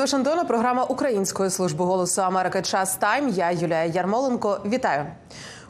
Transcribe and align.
Вашингтона 0.00 0.44
програма 0.44 0.84
Української 0.84 1.50
служби 1.50 1.84
голосу 1.84 2.22
Америки 2.22 2.62
Час 2.62 2.96
Тайм. 2.96 3.28
Я 3.28 3.50
Юлія 3.50 3.84
Ярмоленко. 3.84 4.60
Вітаю. 4.64 5.06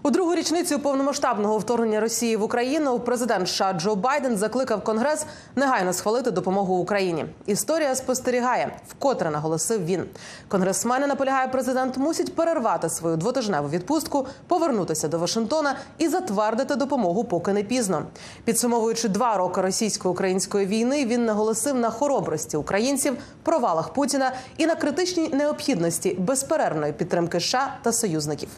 У 0.03 0.11
другу 0.11 0.35
річницю 0.35 0.79
повномасштабного 0.79 1.59
вторгнення 1.59 2.01
Росії 2.01 2.37
в 2.37 2.43
Україну 2.43 3.01
президент 3.01 3.49
США 3.49 3.73
Джо 3.73 3.95
Байден 3.95 4.37
закликав 4.37 4.85
Конгрес 4.85 5.27
негайно 5.57 5.93
схвалити 5.93 6.31
допомогу 6.31 6.75
Україні. 6.75 7.27
Історія 7.47 7.95
спостерігає, 7.95 8.77
вкотре 8.89 9.31
наголосив 9.31 9.85
він. 9.85 10.05
Конгресмени 10.49 11.07
наполягає, 11.07 11.49
президент 11.49 11.97
мусить 11.97 12.35
перервати 12.35 12.89
свою 12.89 13.17
двотижневу 13.17 13.69
відпустку, 13.69 14.27
повернутися 14.49 15.09
до 15.09 15.19
Вашингтона 15.19 15.77
і 15.99 16.09
затвердити 16.09 16.77
допомогу, 16.77 17.25
поки 17.25 17.53
не 17.53 17.63
пізно. 17.63 18.03
Підсумовуючи 18.45 19.09
два 19.09 19.37
роки 19.37 19.61
російсько-української 19.61 20.67
війни, 20.67 21.07
він 21.07 21.25
наголосив 21.25 21.77
на 21.77 21.91
хоробрості 21.91 22.57
українців, 22.57 23.17
провалах 23.43 23.93
Путіна 23.93 24.33
і 24.57 24.67
на 24.67 24.75
критичній 24.75 25.29
необхідності 25.29 26.17
безперервної 26.19 26.93
підтримки 26.93 27.41
США 27.41 27.75
та 27.83 27.93
союзників. 27.93 28.49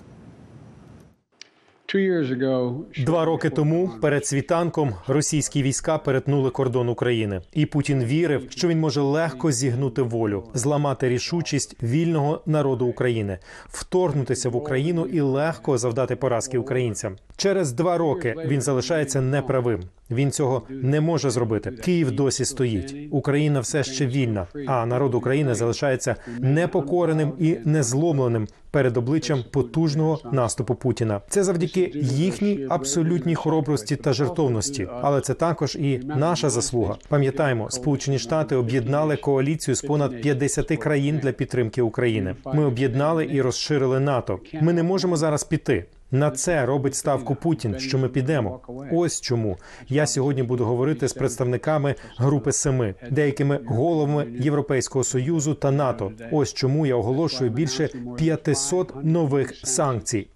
Два 3.05 3.25
роки 3.25 3.51
тому 3.51 3.91
перед 4.03 4.27
світанком 4.27 4.95
російські 5.07 5.63
війська 5.63 5.99
перетнули 5.99 6.51
кордон 6.51 6.89
України, 6.89 7.41
і 7.53 7.67
Путін 7.67 8.05
вірив, 8.05 8.47
що 8.51 8.69
він 8.69 8.81
може 8.81 9.01
легко 9.01 9.53
зігнути 9.53 10.03
волю, 10.03 10.45
зламати 10.55 11.09
рішучість 11.09 11.83
вільного 11.83 12.43
народу 12.47 12.87
України, 12.87 13.39
вторгнутися 13.67 14.49
в 14.49 14.57
Україну 14.57 15.07
і 15.07 15.21
легко 15.21 15.79
завдати 15.79 16.17
поразки 16.17 16.59
українцям. 16.59 17.17
Через 17.37 17.73
два 17.73 17.99
роки 17.99 18.35
він 18.47 18.61
залишається 18.61 19.21
неправим. 19.21 19.81
Він 20.15 20.31
цього 20.31 20.63
не 20.69 21.01
може 21.01 21.31
зробити. 21.31 21.71
Київ 21.71 22.11
досі 22.11 22.45
стоїть. 22.45 22.97
Україна 23.11 23.61
все 23.61 23.85
ще 23.85 24.07
вільна, 24.07 24.47
а 24.67 24.87
народ 24.87 25.15
України 25.15 25.55
залишається 25.55 26.17
непокореним 26.41 27.33
і 27.39 27.57
незломленим 27.65 28.49
перед 28.71 28.97
обличчям 28.97 29.45
потужного 29.51 30.21
наступу 30.33 30.75
Путіна. 30.75 31.21
Це 31.29 31.45
завдяки 31.45 31.93
їхній 31.95 32.67
абсолютній 32.71 33.35
хоробрості 33.35 33.97
та 33.97 34.13
жертовності. 34.13 34.89
Але 35.03 35.21
це 35.21 35.35
також 35.35 35.77
і 35.77 36.01
наша 36.17 36.51
заслуга. 36.51 36.97
Пам'ятаємо, 37.09 37.71
Сполучені 37.71 38.19
Штати 38.19 38.57
об'єднали 38.57 39.17
коаліцію 39.17 39.75
з 39.75 39.83
понад 39.83 40.21
50 40.21 40.67
країн 40.67 41.19
для 41.23 41.33
підтримки 41.33 41.83
України. 41.83 42.37
Ми 42.55 42.65
об'єднали 42.65 43.29
і 43.33 43.43
розширили 43.43 44.01
НАТО. 44.01 44.39
Ми 44.61 44.73
не 44.73 44.83
можемо 44.83 45.17
зараз 45.17 45.45
піти. 45.45 45.85
На 46.13 46.31
це 46.31 46.67
робить 46.67 46.95
ставку 46.95 47.35
Путін, 47.35 47.79
що 47.79 47.99
ми 47.99 48.09
підемо. 48.09 48.61
Ось 48.93 49.21
чому 49.21 49.59
я 49.89 50.07
сьогодні 50.07 50.43
буду 50.43 50.65
говорити 50.65 51.09
з 51.09 51.13
представниками 51.13 51.95
групи 52.17 52.53
Семи, 52.53 52.95
деякими 53.11 53.61
головами 53.67 54.27
Європейського 54.41 55.05
союзу 55.05 55.55
та 55.55 55.71
НАТО. 55.71 56.13
Ось 56.33 56.55
чому 56.55 56.87
я 56.87 56.95
оголошую 56.97 57.51
більше 57.51 57.89
500 58.17 59.05
нових 59.05 59.55
санкцій. 59.65 60.29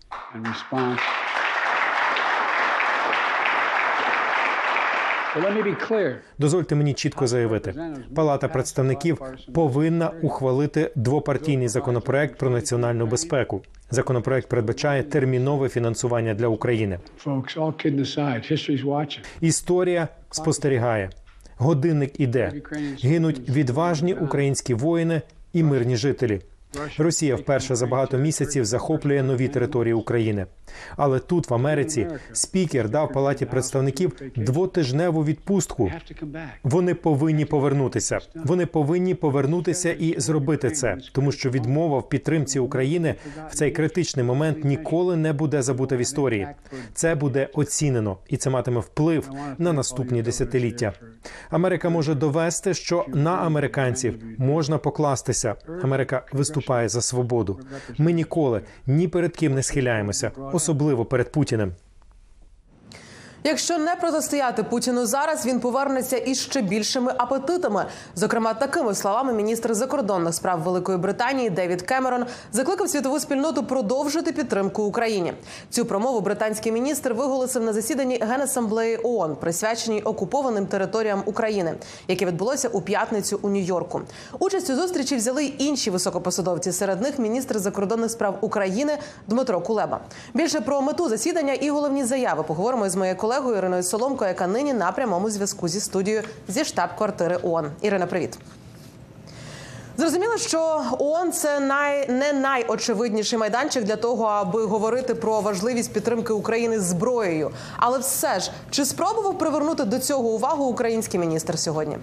Дозвольте 6.39 6.75
мені 6.75 6.95
чітко 6.95 7.27
заявити, 7.27 7.75
Палата 8.15 8.48
представників 8.48 9.20
повинна 9.55 10.11
ухвалити 10.23 10.91
двопартійний 10.95 11.69
законопроект 11.69 12.39
про 12.39 12.51
національну 12.51 13.06
безпеку. 13.06 13.62
Законопроект 13.91 14.48
передбачає 14.48 15.03
термінове 15.03 15.69
фінансування 15.69 16.34
для 16.34 16.48
України. 16.48 16.98
Історія 19.41 20.08
спостерігає. 20.30 21.11
Годинник 21.58 22.20
іде. 22.20 22.53
Гинуть 23.03 23.48
відважні 23.48 24.14
українські 24.14 24.74
воїни 24.74 25.23
і 25.53 25.63
мирні 25.63 25.97
жителі. 25.97 26.41
Росія 26.99 27.37
вперше 27.37 27.77
за 27.77 27.87
багато 27.87 28.19
місяців 28.19 28.65
захоплює 28.65 29.23
нові 29.23 29.49
території 29.49 29.95
України. 29.95 30.47
Але 30.97 31.19
тут, 31.19 31.51
в 31.51 31.55
Америці, 31.55 32.07
спікер 32.33 32.89
дав 32.89 33.13
палаті 33.13 33.47
представників 33.47 34.13
двотижневу 34.37 35.25
відпустку. 35.25 35.93
Вони 36.63 36.95
повинні 36.95 37.45
повернутися. 37.45 38.19
Вони 38.35 38.67
повинні 38.67 39.15
повернутися 39.15 39.93
і 39.93 40.21
зробити 40.21 40.71
це, 40.71 40.97
тому 41.13 41.33
що 41.33 41.51
відмова 41.51 41.99
в 41.99 42.09
підтримці 42.09 42.59
України 42.59 43.15
в 43.51 43.55
цей 43.55 43.71
критичний 43.71 44.25
момент 44.25 44.65
ніколи 44.65 45.17
не 45.17 45.33
буде 45.33 45.63
забута 45.63 45.97
в 45.97 45.98
історії. 45.98 46.48
Це 46.95 47.15
буде 47.15 47.48
оцінено, 47.53 48.19
і 48.29 48.37
це 48.37 48.51
матиме 48.51 48.81
вплив 48.81 49.31
на 49.59 49.73
наступні 49.73 50.23
десятиліття. 50.23 50.93
Америка 51.51 51.89
може 51.89 52.14
довести, 52.14 52.75
що 52.75 53.05
на 53.09 53.37
американців 53.37 54.19
можна 54.39 54.79
покластися. 54.79 55.55
Америка 55.83 56.23
виступає 56.33 56.89
за 56.89 57.03
свободу. 57.03 57.61
Ми 57.98 58.13
ніколи 58.13 58.61
ні 58.87 59.09
перед 59.09 59.36
ким 59.36 59.55
не 59.55 59.63
схиляємося 59.63 60.31
особливо 60.53 61.05
перед 61.05 61.33
Путіним. 61.33 61.73
Якщо 63.46 63.79
не 63.79 63.96
протистояти 63.96 64.62
Путіну 64.62 65.07
зараз, 65.07 65.46
він 65.46 65.61
повернеться 65.61 66.17
із 66.17 66.40
ще 66.40 66.62
більшими 66.62 67.12
апетитами. 67.17 67.86
Зокрема, 68.14 68.55
такими 68.55 68.95
словами 68.95 69.33
міністр 69.33 69.74
закордонних 69.74 70.34
справ 70.34 70.61
Великої 70.61 70.98
Британії 70.98 71.51
Девід 71.51 71.83
Кемерон 71.83 72.24
закликав 72.52 72.89
світову 72.89 73.20
спільноту 73.20 73.64
продовжити 73.64 74.33
підтримку 74.33 74.83
Україні. 74.83 75.33
Цю 75.70 75.85
промову 75.85 76.20
британський 76.20 76.73
міністр 76.73 77.12
виголосив 77.12 77.62
на 77.62 77.73
засіданні 77.73 78.18
Генасамблеї 78.23 78.98
ООН, 79.02 79.36
присвяченій 79.36 80.02
окупованим 80.02 80.67
територіям 80.67 81.23
України, 81.27 81.74
яке 82.08 82.27
відбулося 82.27 82.68
у 82.68 82.80
п'ятницю 82.80 83.39
у 83.42 83.48
Нью-Йорку. 83.48 84.01
Участь 84.39 84.70
у 84.70 84.74
зустрічі 84.74 85.17
взяли 85.17 85.45
й 85.45 85.55
інші 85.58 85.90
високопосадовці. 85.90 86.73
Серед 86.73 87.02
них 87.02 87.18
міністр 87.18 87.58
закордонних 87.58 88.11
справ 88.11 88.39
України 88.40 88.98
Дмитро 89.27 89.61
Кулеба. 89.61 90.01
Більше 90.35 90.61
про 90.61 90.83
мету 90.83 91.08
засідання 91.08 91.52
і 91.52 91.70
головні 91.70 92.05
заяви 92.05 92.42
поговоримо 92.42 92.90
з 92.90 92.96
моєю 92.96 93.17
колегою 93.17 93.36
колегою 93.36 93.58
Іриною 93.58 93.83
Соломко, 93.83 94.24
яка 94.24 94.47
нині 94.47 94.73
на 94.73 94.92
прямому 94.92 95.30
зв'язку 95.30 95.69
зі 95.69 95.80
студією 95.80 96.23
зі 96.48 96.64
штаб-квартири 96.64 97.39
ООН. 97.42 97.70
Ірина, 97.80 98.07
привіт. 98.07 98.39
Зрозуміло, 99.97 100.36
що 100.36 100.83
ООН– 100.98 101.33
це 101.33 101.61
най 101.61 102.08
не 102.08 102.33
найочевидніший 102.33 103.39
майданчик 103.39 103.85
для 103.85 103.97
того, 103.97 104.24
аби 104.24 104.64
говорити 104.64 105.14
про 105.14 105.41
важливість 105.41 105.92
підтримки 105.92 106.33
України 106.33 106.80
зброєю. 106.80 107.51
Але 107.77 107.98
все 107.98 108.41
ж 108.41 108.51
чи 108.70 108.85
спробував 108.85 109.39
привернути 109.39 109.85
до 109.85 109.98
цього 109.98 110.29
увагу 110.29 110.64
український 110.64 111.20
міністр 111.20 111.58
сьогодні? 111.58 111.98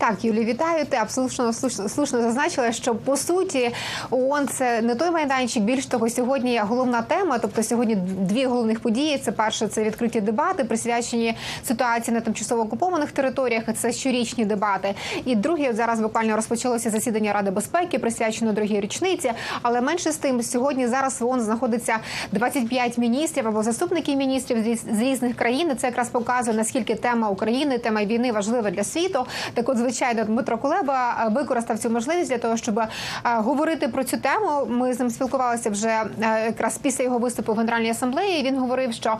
Так, 0.00 0.24
Юлі, 0.24 0.44
вітаю. 0.44 0.84
Ти 0.84 0.96
абсолютно 0.96 1.52
слушно, 1.88 2.22
зазначила, 2.22 2.72
що 2.72 2.94
по 2.94 3.16
суті 3.16 3.70
ООН– 4.10 4.48
це 4.52 4.82
не 4.82 4.94
той 4.94 5.10
майданчик. 5.10 5.62
Більш 5.62 5.86
того, 5.86 6.10
сьогодні 6.10 6.60
головна 6.64 7.02
тема. 7.02 7.38
Тобто, 7.38 7.62
сьогодні 7.62 7.94
дві 8.20 8.46
головних 8.46 8.80
події. 8.80 9.18
Це 9.18 9.32
перше, 9.32 9.68
це 9.68 9.84
відкриті 9.84 10.20
дебати, 10.20 10.64
присвячені 10.64 11.36
ситуації 11.64 12.14
на 12.14 12.20
тимчасово 12.20 12.62
окупованих 12.62 13.12
територіях. 13.12 13.64
Це 13.76 13.92
щорічні 13.92 14.44
дебати. 14.44 14.94
І 15.24 15.36
друге, 15.36 15.72
зараз 15.72 16.00
буквально 16.00 16.36
розпочалося 16.36 16.90
засідання 16.90 17.32
Ради 17.32 17.50
безпеки, 17.50 17.98
присвячено 17.98 18.52
другій 18.52 18.80
річниці. 18.80 19.32
Але 19.62 19.80
менше 19.80 20.12
з 20.12 20.16
тим, 20.16 20.42
сьогодні 20.42 20.86
зараз 20.86 21.20
в 21.20 21.26
ООН 21.26 21.40
знаходиться 21.40 21.96
25 22.32 22.98
міністрів 22.98 23.48
або 23.48 23.62
заступників 23.62 24.16
міністрів 24.16 24.78
з 24.96 25.00
різних 25.00 25.36
країн. 25.36 25.72
Це 25.78 25.86
якраз 25.86 26.08
показує 26.08 26.56
наскільки 26.56 26.94
тема 26.94 27.28
України, 27.28 27.78
тема 27.78 28.04
війни 28.04 28.32
важлива 28.32 28.70
для 28.70 28.84
світу. 28.84 29.26
Так, 29.54 29.68
от 29.68 29.89
звичайно, 29.90 30.24
Дмитро 30.24 30.58
Кулеба 30.58 31.28
використав 31.30 31.78
цю 31.78 31.90
можливість 31.90 32.30
для 32.30 32.38
того, 32.38 32.56
щоб 32.56 32.80
говорити 33.24 33.88
про 33.88 34.04
цю 34.04 34.16
тему. 34.16 34.66
Ми 34.68 34.94
з 34.94 35.00
ним 35.00 35.10
спілкувалися 35.10 35.70
вже 35.70 36.02
якраз 36.44 36.78
після 36.78 37.04
його 37.04 37.18
виступу 37.18 37.54
в 37.54 37.56
Генеральній 37.56 37.90
асамблеї. 37.90 38.42
Він 38.42 38.58
говорив, 38.58 38.92
що 38.92 39.16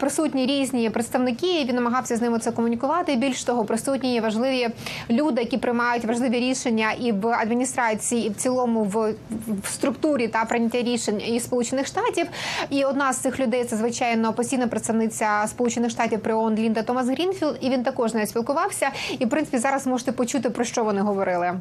присутні 0.00 0.46
різні 0.46 0.90
представники. 0.90 1.64
Він 1.64 1.74
намагався 1.74 2.16
з 2.16 2.20
ними 2.20 2.38
це 2.38 2.50
комунікувати. 2.50 3.16
Більш 3.16 3.44
того, 3.44 3.64
присутні 3.64 4.20
важливі 4.20 4.68
люди, 5.10 5.40
які 5.40 5.58
приймають 5.58 6.04
важливі 6.04 6.38
рішення 6.38 6.92
і 6.92 7.12
в 7.12 7.26
адміністрації, 7.26 8.26
і 8.26 8.30
в 8.30 8.34
цілому 8.34 8.84
в, 8.84 9.14
в 9.62 9.68
структурі 9.68 10.28
та 10.28 10.44
прийняття 10.44 10.82
рішень 10.82 11.22
і 11.26 11.40
сполучених 11.40 11.86
штатів. 11.86 12.26
І 12.70 12.84
одна 12.84 13.12
з 13.12 13.18
цих 13.18 13.40
людей 13.40 13.64
це 13.64 13.76
звичайно 13.76 14.32
постійна 14.32 14.66
представниця 14.66 15.44
Сполучених 15.48 15.90
Штатів 15.90 16.20
при 16.20 16.34
ООН 16.34 16.54
Лінда 16.54 16.82
Томас 16.82 17.08
Грінфілд. 17.08 17.58
І 17.60 17.70
він 17.70 17.82
також 17.82 18.14
не 18.14 18.26
спілкувався. 18.26 18.90
І 19.18 19.24
в 19.24 19.28
принципі 19.28 19.58
зараз 19.58 19.86
можете 20.04 20.16
почути 20.16 20.50
про 20.50 20.64
що 20.64 20.84
вони 20.84 21.00
говорили. 21.00 21.52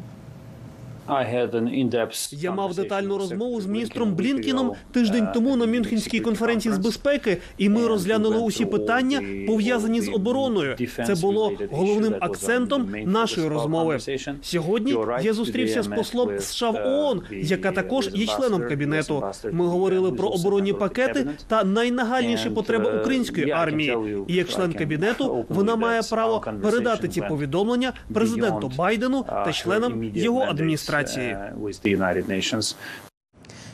Я 2.32 2.52
мав 2.52 2.76
детальну 2.76 3.18
розмову 3.18 3.62
з 3.62 3.66
міністром 3.66 4.16
Блінкіном 4.16 4.72
тиждень 4.92 5.28
тому 5.34 5.56
на 5.56 5.66
Мюнхенській 5.66 6.20
конференції 6.20 6.74
з 6.74 6.78
безпеки, 6.78 7.38
і 7.58 7.70
ми 7.70 7.88
розглянули 7.88 8.38
усі 8.40 8.66
питання 8.66 9.22
пов'язані 9.48 10.02
з 10.02 10.10
обороною. 10.10 10.76
Це 11.06 11.16
було 11.22 11.52
головним 11.72 12.16
акцентом 12.20 12.90
нашої 13.06 13.48
розмови. 13.48 13.98
Сьогодні 14.42 14.96
я 15.22 15.34
зустрівся 15.34 15.84
з 15.84 15.88
послом 15.88 16.40
США 16.40 16.70
в 16.70 16.76
ООН, 16.86 17.22
яка 17.32 17.72
також 17.72 18.10
є 18.14 18.26
членом 18.28 18.62
кабінету. 18.70 19.24
Ми 19.52 19.66
говорили 19.66 20.12
про 20.12 20.30
оборонні 20.30 20.74
пакети 20.74 21.28
та 21.48 21.64
найнагальніші 21.64 22.50
потреби 22.50 23.00
української 23.00 23.52
армії. 23.52 23.98
І 24.28 24.34
як 24.34 24.50
член 24.50 24.74
кабінету 24.74 25.46
вона 25.50 25.76
має 25.76 26.02
право 26.10 26.44
передати 26.62 27.08
ці 27.08 27.22
повідомлення 27.22 27.94
президенту 28.14 28.72
Байдену 28.78 29.26
та 29.30 29.52
членам 29.54 30.04
його 30.04 30.42
адміністрації. 30.42 30.93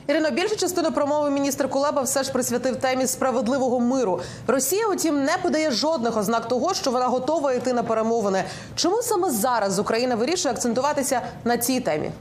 Ірино, 0.07 0.31
більшу 0.31 0.55
частину 0.55 0.91
промови 0.91 1.29
міністр 1.29 1.69
Кулеба 1.69 2.01
все 2.01 2.23
ж 2.23 2.31
присвятив 2.31 2.75
темі 2.75 3.07
справедливого 3.07 3.79
миру. 3.79 4.21
Росія, 4.47 4.87
утім, 4.87 5.23
не 5.23 5.37
подає 5.43 5.71
жодних 5.71 6.17
ознак 6.17 6.47
того, 6.47 6.73
що 6.73 6.91
вона 6.91 7.07
готова 7.07 7.53
йти 7.53 7.73
на 7.73 7.83
перемовини. 7.83 8.43
Чому 8.75 9.01
саме 9.01 9.29
зараз 9.29 9.79
Україна 9.79 10.15
вирішує 10.15 10.53
акцентуватися 10.53 11.21
на 11.43 11.57
цій 11.57 11.79
темі? 11.79 12.11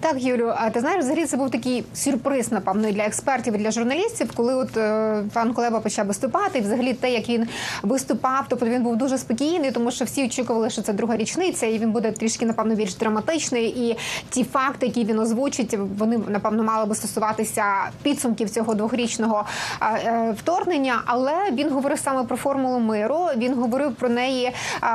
Так, 0.00 0.22
Юлю, 0.22 0.52
а 0.56 0.70
ти 0.70 0.80
знаєш, 0.80 1.00
взагалі 1.00 1.26
це 1.26 1.36
був 1.36 1.50
такий 1.50 1.84
сюрприз, 1.94 2.52
напевно, 2.52 2.88
і 2.88 2.92
для 2.92 3.02
експертів 3.02 3.54
і 3.54 3.58
для 3.58 3.70
журналістів, 3.70 4.30
коли 4.36 4.54
от 4.54 4.76
е, 4.76 5.22
пан 5.32 5.52
Колеба 5.54 5.80
почав 5.80 6.06
виступати, 6.06 6.58
і 6.58 6.62
взагалі 6.62 6.94
те, 6.94 7.10
як 7.10 7.28
він 7.28 7.48
виступав, 7.82 8.44
тобто 8.48 8.66
він 8.66 8.82
був 8.82 8.96
дуже 8.96 9.18
спокійний, 9.18 9.70
тому 9.70 9.90
що 9.90 10.04
всі 10.04 10.24
очікували, 10.24 10.70
що 10.70 10.82
це 10.82 10.92
друга 10.92 11.16
річниця, 11.16 11.66
і 11.66 11.78
він 11.78 11.92
буде 11.92 12.12
трішки, 12.12 12.46
напевно, 12.46 12.74
більш 12.74 12.94
драматичний. 12.94 13.88
І 13.88 13.96
ті 14.30 14.44
факти, 14.44 14.86
які 14.86 15.04
він 15.04 15.18
озвучить, 15.18 15.78
вони 15.98 16.18
напевно 16.28 16.62
мали 16.62 16.86
би 16.86 16.94
стосуватися 16.94 17.64
підсумків 18.02 18.50
цього 18.50 18.74
двохрічного 18.74 19.44
е, 19.82 20.34
вторгнення. 20.38 21.02
Але 21.06 21.32
він 21.52 21.70
говорив 21.70 21.98
саме 21.98 22.24
про 22.24 22.36
формулу 22.36 22.78
миру. 22.78 23.18
Він 23.36 23.54
говорив 23.54 23.94
про 23.94 24.08
неї, 24.08 24.52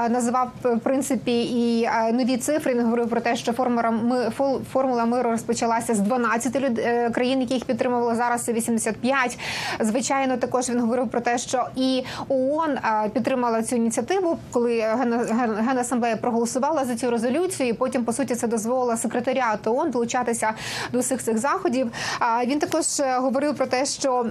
називав 0.10 0.52
в 0.64 0.80
принципі 0.80 1.42
і 1.44 1.84
е, 1.84 2.12
нові 2.12 2.38
цифри. 2.38 2.74
Він 2.74 2.84
говорив 2.84 3.10
про 3.10 3.22
те, 3.22 3.36
що 3.36 3.54
формула 3.54 3.92
ми 3.92 4.32
фол- 4.38 4.60
формула 4.94 5.18
миру 5.18 5.30
розпочалася 5.32 5.96
з 5.96 6.00
12 6.00 6.56
люд- 6.60 6.80
е, 6.80 7.10
країн, 7.10 7.42
які 7.42 7.54
їх 7.54 7.66
підтримували 7.66 8.16
зараз. 8.16 8.44
Це 8.44 8.54
85. 8.54 9.38
Звичайно, 9.80 10.38
також 10.38 10.70
він 10.70 10.80
говорив 10.80 11.10
про 11.10 11.22
те, 11.22 11.38
що 11.38 11.66
і 11.76 12.04
ООН 12.30 12.72
е, 12.72 13.10
підтримала 13.14 13.64
цю 13.64 13.76
ініціативу, 13.76 14.38
коли 14.52 14.80
Ген- 14.80 15.28
Ген- 15.40 15.68
Генасамблея 15.68 16.16
проголосувала 16.16 16.86
за 16.86 16.96
цю 16.96 17.10
резолюцію. 17.12 17.70
і 17.70 17.74
Потім 17.74 18.04
по 18.06 18.14
суті 18.14 18.36
це 18.36 18.48
дозволило 18.48 18.98
секретаріату 18.98 19.76
ООН 19.76 19.92
долучатися 19.92 20.54
до 20.92 21.00
всіх 21.00 21.24
цих 21.24 21.38
заходів. 21.38 21.92
Він 22.46 22.60
також 22.60 23.00
е, 23.00 23.18
говорив 23.20 23.56
про 23.56 23.66
те, 23.66 23.86
що 23.86 24.26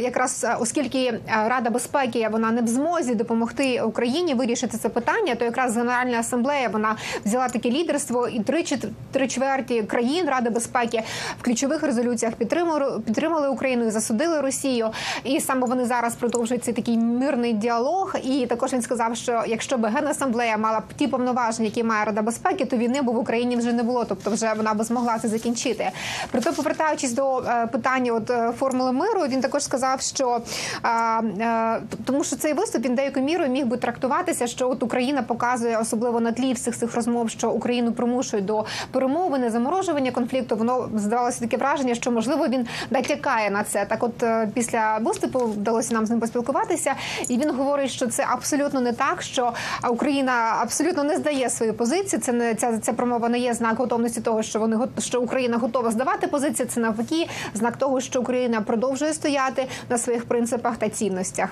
якраз 0.00 0.46
оскільки 0.60 1.20
Рада 1.48 1.70
безпеки 1.70 2.28
вона 2.32 2.50
не 2.50 2.62
в 2.62 2.66
змозі 2.66 3.14
допомогти 3.14 3.80
Україні 3.82 4.34
вирішити 4.34 4.78
це 4.78 4.88
питання, 4.88 5.34
то 5.34 5.44
якраз 5.44 5.76
Генеральна 5.76 6.18
асамблея 6.20 6.68
вона 6.68 6.96
взяла 7.24 7.48
таке 7.48 7.70
лідерство 7.70 8.28
і 8.28 8.40
три 8.40 8.64
три 9.12 9.28
чверті 9.28 9.82
країн 9.94 10.28
Ради 10.28 10.50
безпеки 10.50 11.02
в 11.40 11.42
ключових 11.42 11.82
резолюціях 11.82 12.34
підтримали 12.34 13.00
підтримали 13.00 13.48
Україну 13.48 13.86
і 13.86 13.90
засудили 13.90 14.40
Росію. 14.40 14.90
І 15.24 15.40
саме 15.40 15.66
вони 15.66 15.84
зараз 15.84 16.14
продовжують 16.14 16.64
цей 16.64 16.74
такий 16.74 16.98
мирний 16.98 17.52
діалог. 17.52 18.14
І 18.22 18.46
також 18.46 18.72
він 18.72 18.82
сказав, 18.82 19.16
що 19.16 19.42
якщо 19.46 19.78
б 19.78 19.86
Генасамблея 19.86 20.56
мала 20.56 20.80
б 20.80 20.82
ті 20.96 21.06
повноваження, 21.06 21.66
які 21.66 21.84
має 21.84 22.04
Рада 22.04 22.22
безпеки, 22.22 22.64
то 22.64 22.76
війни 22.76 23.02
б 23.02 23.06
в 23.06 23.18
Україні 23.18 23.56
вже 23.56 23.72
не 23.72 23.82
було. 23.82 24.04
Тобто, 24.04 24.30
вже 24.30 24.54
вона 24.56 24.74
б 24.74 24.84
змогла 24.84 25.18
це 25.18 25.28
закінчити. 25.28 25.90
Проте, 26.30 26.52
повертаючись 26.52 27.12
до 27.12 27.38
е, 27.38 27.66
питання 27.66 28.12
от 28.12 28.30
е, 28.30 28.52
формули 28.58 28.92
миру, 28.92 29.20
він 29.28 29.40
також 29.40 29.62
сказав, 29.62 30.00
що 30.00 30.40
е, 30.84 30.88
е, 30.88 31.80
тому, 32.04 32.24
що 32.24 32.36
цей 32.36 32.52
виступ 32.52 32.84
він 32.84 32.94
деякою 32.94 33.26
мірою 33.26 33.50
міг 33.50 33.66
би 33.66 33.76
трактуватися, 33.76 34.46
що 34.46 34.70
от 34.70 34.82
Україна 34.82 35.22
показує 35.22 35.78
особливо 35.78 36.20
на 36.20 36.32
тлі 36.32 36.52
всіх 36.52 36.76
цих 36.76 36.94
розмов, 36.94 37.30
що 37.30 37.50
Україну 37.50 37.92
примушують 37.92 38.44
до 38.44 38.64
перемовини, 38.90 39.50
заморожування 39.84 40.10
конфлікту. 40.10 40.56
Воно 40.56 40.88
здавалося 40.94 41.40
таке 41.40 41.56
враження, 41.56 41.94
що 41.94 42.10
можливо 42.10 42.48
він 42.48 42.66
натякає 42.90 43.50
на 43.50 43.64
це. 43.64 43.84
Так, 43.84 44.02
от 44.02 44.22
е, 44.22 44.48
після 44.54 44.98
виступу 44.98 45.38
вдалося 45.38 45.94
нам 45.94 46.06
з 46.06 46.10
ним 46.10 46.20
поспілкуватися, 46.20 46.94
і 47.28 47.38
він 47.38 47.50
говорить, 47.50 47.90
що 47.90 48.06
це 48.06 48.26
абсолютно 48.30 48.80
не 48.80 48.92
так, 48.92 49.22
що 49.22 49.52
Україна 49.90 50.56
абсолютно 50.60 51.04
не 51.04 51.16
здає 51.16 51.50
свої 51.50 51.72
позиції. 51.72 52.22
Це 52.22 52.32
не 52.32 52.54
ця, 52.54 52.78
ця 52.78 52.92
промова 52.92 53.28
не 53.28 53.38
є 53.38 53.54
знак 53.54 53.76
готовності 53.78 54.20
того, 54.20 54.42
що 54.42 54.58
вони 54.58 54.78
що 54.98 55.20
Україна 55.20 55.58
готова 55.58 55.90
здавати 55.90 56.26
позиції. 56.26 56.68
Це 56.68 56.80
навпаки 56.80 57.28
знак 57.54 57.76
того, 57.76 58.00
що 58.00 58.20
Україна 58.20 58.60
продовжує 58.60 59.12
стояти 59.12 59.66
на 59.88 59.98
своїх 59.98 60.24
принципах 60.24 60.76
та 60.76 60.88
цінностях. 60.88 61.48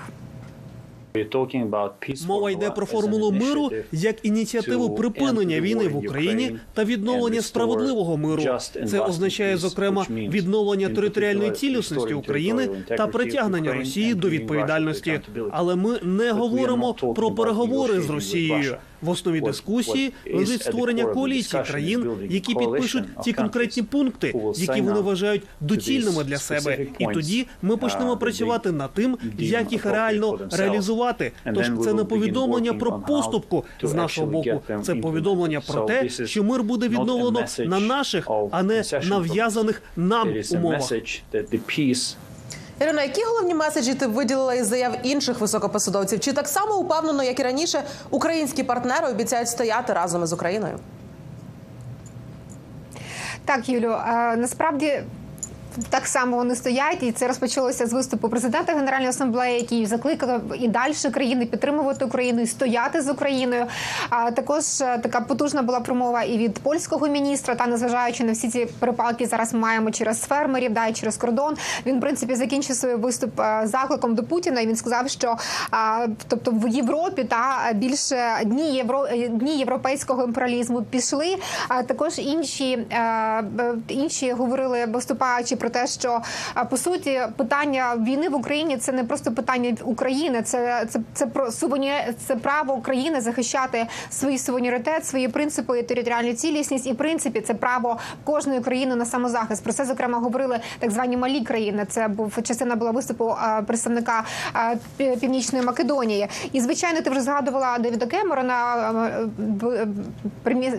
Мова 2.26 2.50
йде 2.50 2.70
про 2.70 2.86
формулу 2.86 3.32
миру 3.32 3.70
як 3.92 4.24
ініціативу 4.24 4.94
припинення 4.94 5.60
війни 5.60 5.88
в 5.88 5.96
Україні 5.96 6.56
та 6.74 6.84
відновлення 6.84 7.42
справедливого 7.42 8.16
миру. 8.16 8.42
Це 8.86 9.00
означає 9.00 9.56
зокрема 9.56 10.06
відновлення 10.10 10.88
територіальної 10.88 11.50
цілісності 11.50 12.14
України 12.14 12.68
та 12.88 13.06
притягнення 13.06 13.72
Росії 13.72 14.14
до 14.14 14.28
відповідальності. 14.28 15.20
Але 15.50 15.76
ми 15.76 15.98
не 16.02 16.32
говоримо 16.32 16.94
про 16.94 17.32
переговори 17.32 18.00
з 18.00 18.10
Росією. 18.10 18.76
В 19.02 19.10
основі 19.10 19.40
дискусії 19.40 20.12
лежить 20.34 20.62
створення 20.62 21.04
коаліції 21.04 21.62
країн, 21.62 22.10
які 22.30 22.54
підпишуть 22.54 23.04
ті 23.24 23.32
конкретні 23.32 23.82
пункти, 23.82 24.34
які 24.56 24.80
вони 24.80 25.00
вважають 25.00 25.42
доцільними 25.60 26.24
для 26.24 26.36
себе. 26.38 26.86
І 26.98 27.06
тоді 27.14 27.46
ми 27.62 27.76
почнемо 27.76 28.16
працювати 28.16 28.72
над 28.72 28.92
тим, 28.94 29.18
як 29.38 29.72
їх 29.72 29.86
реально 29.86 30.38
реалізувати. 30.52 31.32
Тож 31.54 31.70
це 31.84 31.92
не 31.94 32.04
повідомлення 32.04 32.72
про 32.72 32.92
поступку 32.98 33.64
з 33.82 33.94
нашого 33.94 34.26
боку. 34.26 34.62
Це 34.82 34.94
повідомлення 34.94 35.60
про 35.60 35.80
те, 35.84 36.08
що 36.08 36.44
мир 36.44 36.62
буде 36.62 36.88
відновлено 36.88 37.44
на 37.58 37.80
наших, 37.80 38.30
а 38.50 38.62
не 38.62 38.82
нав'язаних 39.08 39.82
нам 39.96 40.28
умовах. 40.52 40.92
Ірина, 42.82 43.02
які 43.02 43.24
головні 43.24 43.54
меседжі 43.54 43.94
ти 43.94 44.06
виділила 44.06 44.54
із 44.54 44.66
заяв 44.66 44.92
інших 45.02 45.40
високопосадовців? 45.40 46.20
Чи 46.20 46.32
так 46.32 46.48
само 46.48 46.76
упевнено, 46.78 47.22
як 47.22 47.40
і 47.40 47.42
раніше, 47.42 47.82
українські 48.10 48.62
партнери 48.62 49.08
обіцяють 49.08 49.48
стояти 49.48 49.92
разом 49.92 50.22
із 50.22 50.32
Україною? 50.32 50.78
Так, 53.44 53.68
Юлю, 53.68 53.96
насправді. 54.36 55.02
Так 55.90 56.06
само 56.06 56.36
вони 56.36 56.54
стоять, 56.54 57.02
і 57.02 57.12
це 57.12 57.28
розпочалося 57.28 57.86
з 57.86 57.92
виступу 57.92 58.28
президента 58.28 58.72
Генеральної 58.72 59.08
асамблеї, 59.08 59.60
який 59.60 59.86
закликав 59.86 60.40
і 60.58 60.68
далі 60.68 60.92
країни 61.12 61.46
підтримувати 61.46 62.04
Україну 62.04 62.42
і 62.42 62.46
стояти 62.46 63.02
з 63.02 63.08
Україною. 63.08 63.66
А 64.10 64.30
також 64.30 64.80
е, 64.80 64.98
така 64.98 65.20
потужна 65.20 65.62
була 65.62 65.80
промова 65.80 66.22
і 66.22 66.38
від 66.38 66.58
польського 66.58 67.08
міністра. 67.08 67.54
Та 67.54 67.66
незважаючи 67.66 68.24
на 68.24 68.32
всі 68.32 68.48
ці 68.48 68.66
перепалки, 68.78 69.26
зараз 69.26 69.54
маємо 69.54 69.90
через 69.90 70.20
фермерів, 70.20 70.72
да 70.72 70.86
і 70.86 70.92
через 70.92 71.16
кордон. 71.16 71.56
Він 71.86 71.98
в 71.98 72.00
принципі 72.00 72.34
закінчив 72.34 72.76
свій 72.76 72.94
виступ 72.94 73.40
е, 73.40 73.62
закликом 73.64 74.14
до 74.14 74.22
Путіна. 74.22 74.60
І 74.60 74.66
він 74.66 74.76
сказав, 74.76 75.08
що 75.08 75.36
а, 75.70 76.06
тобто 76.28 76.50
в 76.50 76.68
Європі 76.68 77.24
та 77.24 77.72
більше 77.74 78.16
дні 78.44 78.74
євро 78.74 79.06
е, 79.06 79.28
дні 79.28 79.58
європейського 79.58 80.24
імперіалізму 80.24 80.82
пішли. 80.82 81.36
А 81.68 81.82
також 81.82 82.18
інші, 82.18 82.86
е, 82.90 82.98
е, 82.98 83.74
інші 83.88 84.32
говорили 84.32 84.86
виступаючи 84.86 85.56
про 85.62 85.70
те, 85.70 85.86
що 85.86 86.20
по 86.70 86.76
суті 86.76 87.20
питання 87.36 87.96
війни 87.96 88.28
в 88.28 88.34
Україні 88.34 88.76
це 88.76 88.92
не 88.92 89.04
просто 89.04 89.32
питання 89.32 89.76
України, 89.84 90.42
це 90.42 90.86
це, 90.90 91.00
це 91.14 91.26
про 91.26 91.52
сувені... 91.52 91.92
це 92.26 92.36
право 92.36 92.74
України 92.74 93.20
захищати 93.20 93.86
свій 94.10 94.38
суверенітет, 94.38 95.06
свої 95.06 95.28
принципи 95.28 95.78
і 95.78 95.82
територіальну 95.82 96.32
цілісність, 96.32 96.86
і 96.86 96.92
в 96.92 96.96
принципі 96.96 97.40
це 97.40 97.54
право 97.54 97.98
кожної 98.24 98.60
країни 98.60 98.96
на 98.96 99.04
самозахист. 99.04 99.64
Про 99.64 99.72
це 99.72 99.84
зокрема 99.84 100.18
говорили 100.18 100.60
так 100.78 100.90
звані 100.90 101.16
малі 101.16 101.40
країни. 101.40 101.86
Це 101.88 102.08
був 102.08 102.42
частина 102.42 102.76
була 102.76 102.90
виступу 102.90 103.34
представника 103.66 104.24
Північної 104.96 105.64
Македонії. 105.64 106.28
І 106.52 106.60
звичайно, 106.60 107.00
ти 107.00 107.10
вже 107.10 107.20
згадувала 107.20 107.78
Девіда 107.78 108.06
Кемерона, 108.06 108.60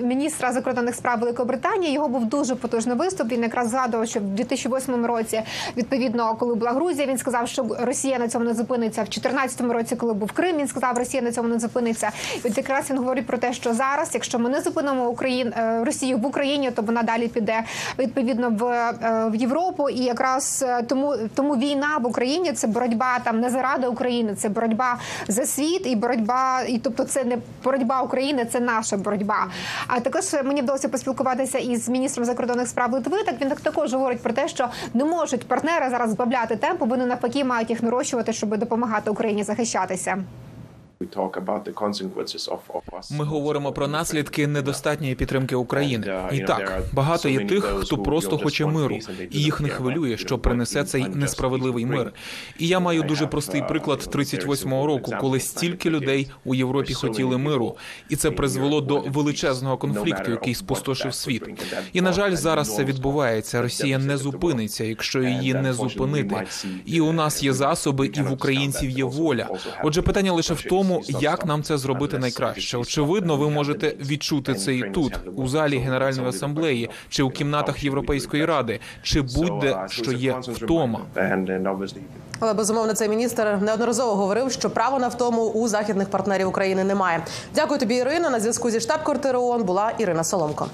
міністра 0.02 0.52
закордонних 0.52 0.96
справ 0.96 1.20
Великої 1.20 1.48
Британії. 1.48 1.94
Його 1.94 2.08
був 2.08 2.26
дуже 2.26 2.56
потужний 2.56 2.98
виступ. 2.98 3.32
Він 3.32 3.44
якраз 3.44 3.70
згадував, 3.70 4.08
що 4.08 4.20
в 4.20 4.24
2008 4.24 4.73
2008 4.74 5.06
році. 5.06 5.42
Відповідно, 5.78 6.36
коли 6.36 6.56
була 6.56 6.72
Грузія, 6.72 7.08
він 7.08 7.18
сказав, 7.18 7.48
що 7.48 7.66
Росія 7.80 8.20
на 8.20 8.28
цьому 8.28 8.46
не 8.46 8.54
зупиниться. 8.54 9.02
В 9.02 9.06
2014 9.06 9.62
році, 9.62 9.96
коли 9.96 10.14
був 10.14 10.32
Крим, 10.32 10.58
він 10.58 10.68
сказав, 10.68 10.90
що 10.92 11.00
Росія 11.00 11.24
на 11.24 11.32
цьому 11.32 11.50
не 11.50 11.60
зупиниться. 11.60 12.12
І 12.36 12.48
От 12.48 12.58
якраз 12.58 12.90
він 12.90 12.98
говорить 12.98 13.28
про 13.28 13.38
те, 13.38 13.54
що 13.54 13.74
зараз, 13.74 14.10
якщо 14.14 14.40
ми 14.40 14.50
не 14.50 14.62
зупинимо 14.62 15.08
Україн 15.08 15.48
е, 15.48 15.84
Росію 15.84 16.18
в 16.18 16.26
Україні, 16.26 16.72
то 16.72 16.82
вона 16.82 17.04
далі 17.04 17.28
піде 17.28 17.64
відповідно 18.00 18.50
в, 18.50 18.64
е, 18.66 19.30
в 19.30 19.36
Європу. 19.36 19.90
І 19.90 20.00
якраз 20.00 20.66
е, 20.68 20.84
тому 20.84 21.16
тому 21.36 21.56
війна 21.56 21.98
в 22.02 22.08
Україні 22.08 22.54
це 22.54 22.68
боротьба 22.68 23.20
там 23.24 23.40
не 23.40 23.50
заради 23.50 23.88
України, 23.88 24.36
це 24.36 24.50
боротьба 24.50 25.00
за 25.28 25.46
світ 25.46 25.88
і 25.88 25.96
боротьба, 25.96 26.62
і 26.68 26.78
тобто 26.78 27.04
це 27.04 27.24
не 27.24 27.38
боротьба 27.64 28.02
України, 28.02 28.46
це 28.52 28.60
наша 28.60 28.98
боротьба. 28.98 29.48
А 29.88 30.00
також 30.00 30.24
мені 30.46 30.62
вдалося 30.62 30.90
поспілкуватися 30.90 31.58
із 31.58 31.90
міністром 31.90 32.26
закордонних 32.26 32.68
справ 32.68 32.94
Литви. 32.94 33.24
Так 33.26 33.42
він 33.42 33.50
так 33.50 33.62
також 33.62 33.94
говорить 33.94 34.22
про 34.22 34.34
те, 34.34 34.48
що 34.48 34.63
не 34.94 35.06
можуть 35.06 35.48
партнери 35.48 35.90
зараз 35.90 36.12
збавляти 36.12 36.56
темпу, 36.56 36.86
вони 36.86 37.06
навпаки 37.06 37.44
мають 37.44 37.70
їх 37.70 37.84
нарощувати, 37.84 38.34
щоб 38.34 38.58
допомагати 38.58 39.12
Україні 39.12 39.44
захищатися. 39.44 40.18
Ми 43.12 43.26
говоримо 43.26 43.72
про 43.72 43.88
наслідки 43.88 44.48
недостатньої 44.48 45.16
підтримки 45.16 45.56
України. 45.56 46.14
І 46.32 46.40
так 46.40 46.84
багато 46.94 47.30
є 47.30 47.46
тих, 47.46 47.64
хто 47.64 47.98
просто 47.98 48.38
хоче 48.38 48.66
миру, 48.66 49.00
і 49.32 49.40
їх 49.40 49.62
не 49.62 49.70
хвилює, 49.70 50.18
що 50.18 50.38
принесе 50.40 50.84
цей 50.84 51.06
несправедливий 51.08 51.86
мир. 51.86 52.14
І 52.60 52.68
я 52.68 52.80
маю 52.80 53.04
дуже 53.04 53.28
простий 53.28 53.64
приклад 53.68 54.10
38-го 54.16 54.88
року, 54.88 55.14
коли 55.22 55.40
стільки 55.40 55.90
людей 55.90 56.32
у 56.46 56.56
Європі 56.56 56.94
хотіли 56.94 57.38
миру, 57.38 57.78
і 58.10 58.16
це 58.16 58.32
призвело 58.32 58.82
до 58.82 59.00
величезного 59.00 59.78
конфлікту, 59.78 60.32
який 60.32 60.56
спустошив 60.56 61.14
світ. 61.14 61.44
І 61.94 62.02
на 62.02 62.14
жаль, 62.14 62.36
зараз 62.36 62.76
це 62.76 62.84
відбувається. 62.84 63.62
Росія 63.62 63.98
не 63.98 64.18
зупиниться, 64.18 64.84
якщо 64.84 65.24
її 65.24 65.54
не 65.54 65.74
зупинити. 65.74 66.44
І 66.86 67.02
у 67.02 67.12
нас 67.12 67.44
є 67.44 67.54
засоби, 67.54 68.08
і 68.08 68.22
в 68.22 68.32
українців 68.32 68.90
є 68.90 69.04
воля. 69.04 69.50
Отже, 69.84 70.02
питання 70.02 70.32
лише 70.32 70.54
в 70.54 70.62
тому, 70.62 70.93
як 71.08 71.46
нам 71.46 71.64
це 71.64 71.78
зробити 71.78 72.20
найкраще. 72.20 72.78
Очевидно, 72.78 73.38
ви 73.38 73.50
можете 73.50 73.96
відчути 74.00 74.54
це 74.54 74.76
і 74.76 74.84
тут, 74.84 75.20
у 75.36 75.48
залі 75.48 75.78
Генеральної 75.78 76.30
асамблеї, 76.30 76.90
чи 77.10 77.24
у 77.24 77.30
кімнатах 77.30 77.84
Європейської 77.84 78.46
ради, 78.46 78.80
чи 79.02 79.22
будь-де 79.22 79.78
що 79.90 80.12
є 80.12 80.36
втома. 80.42 81.00
Але 82.40 82.54
безумовно 82.54 82.94
цей 82.94 83.10
міністр 83.10 83.58
неодноразово 83.62 84.16
говорив, 84.16 84.52
що 84.52 84.70
право 84.70 85.00
на 85.00 85.08
втому 85.08 85.50
у 85.50 85.68
західних 85.68 86.10
партнерів 86.10 86.48
України 86.48 86.84
немає. 86.84 87.24
Дякую 87.56 87.80
тобі, 87.80 87.96
Ірина. 87.96 88.30
На 88.30 88.40
зв'язку 88.40 88.70
зі 88.70 88.80
штаб-квартири 88.80 89.38
ООН 89.38 89.64
була 89.64 89.92
Ірина 89.98 90.24
Соломко. 90.24 90.68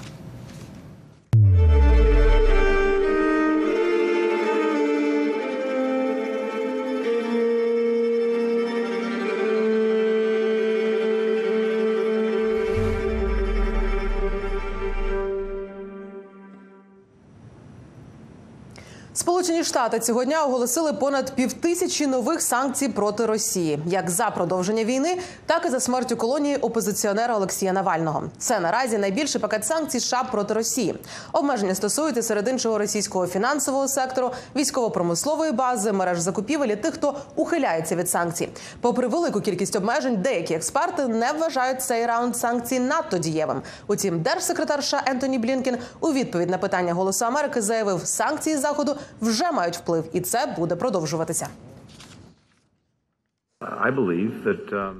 Сполучені 19.60 19.80
Штати 19.80 20.00
цього 20.00 20.24
дня 20.24 20.44
оголосили 20.44 20.92
понад 20.92 21.32
півтисячі 21.34 22.06
нових 22.06 22.42
санкцій 22.42 22.88
проти 22.88 23.26
Росії, 23.26 23.78
як 23.86 24.10
за 24.10 24.30
продовження 24.30 24.84
війни, 24.84 25.18
так 25.46 25.66
і 25.66 25.68
за 25.68 25.80
смертю 25.80 26.16
колонії 26.16 26.56
опозиціонера 26.56 27.36
Олексія 27.36 27.72
Навального. 27.72 28.22
Це 28.38 28.60
наразі 28.60 28.98
найбільший 28.98 29.40
пакет 29.40 29.66
санкцій 29.66 30.00
США 30.00 30.24
проти 30.30 30.54
Росії. 30.54 30.94
Обмеження 31.32 31.74
стосуються 31.74 32.22
серед 32.22 32.48
іншого 32.48 32.78
російського 32.78 33.26
фінансового 33.26 33.88
сектору, 33.88 34.30
військово-промислової 34.56 35.52
бази, 35.52 35.92
мереж 35.92 36.20
закупівель 36.20 36.68
і 36.68 36.76
тих, 36.76 36.94
хто 36.94 37.16
ухиляється 37.36 37.96
від 37.96 38.10
санкцій. 38.10 38.48
Попри 38.80 39.08
велику 39.08 39.40
кількість 39.40 39.76
обмежень, 39.76 40.16
деякі 40.16 40.54
експерти 40.54 41.08
не 41.08 41.32
вважають 41.32 41.82
цей 41.82 42.06
раунд 42.06 42.36
санкцій 42.36 42.80
надто 42.80 43.18
дієвим. 43.18 43.62
Утім, 43.86 44.22
держсекретар 44.22 44.84
США 44.84 45.02
Ентоні 45.06 45.38
Блінкен 45.38 45.78
у 46.00 46.12
відповідь 46.12 46.50
на 46.50 46.58
питання 46.58 46.94
Голосу 46.94 47.24
Америки 47.24 47.62
заявив, 47.62 48.00
санкції 48.04 48.56
заходу 48.56 48.96
вже 49.20 49.49
мають 49.52 49.76
вплив, 49.76 50.04
і 50.12 50.20
це 50.20 50.54
буде 50.58 50.76
продовжуватися. 50.76 51.48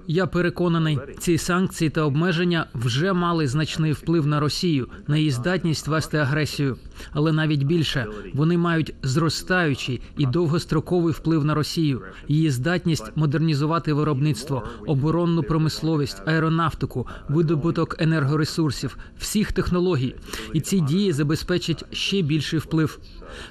Я 0.07 0.27
переконаний, 0.27 0.99
ці 1.19 1.39
санкції 1.39 1.91
та 1.91 2.03
обмеження 2.03 2.67
вже 2.75 3.13
мали 3.13 3.49
значний 3.49 3.93
вплив 3.93 4.27
на 4.27 4.41
Росію, 4.41 4.89
на 5.07 5.17
її 5.17 5.31
здатність 5.31 5.89
вести 5.89 6.19
агресію. 6.19 6.77
Але 7.13 7.33
навіть 7.33 7.63
більше 7.63 8.07
вони 8.35 8.59
мають 8.59 8.95
зростаючий 9.03 10.01
і 10.19 10.27
довгостроковий 10.27 11.13
вплив 11.13 11.45
на 11.45 11.55
Росію, 11.55 12.03
її 12.29 12.51
здатність 12.51 13.13
модернізувати 13.15 13.93
виробництво, 13.93 14.63
оборонну 14.87 15.43
промисловість, 15.43 16.23
аеронавтику, 16.27 17.07
видобуток 17.29 17.97
енергоресурсів, 17.99 18.97
всіх 19.19 19.53
технологій. 19.53 20.15
І 20.53 20.61
ці 20.61 20.81
дії 20.81 21.13
забезпечать 21.13 21.85
ще 21.93 22.23
більший 22.23 22.59
вплив. 22.59 22.99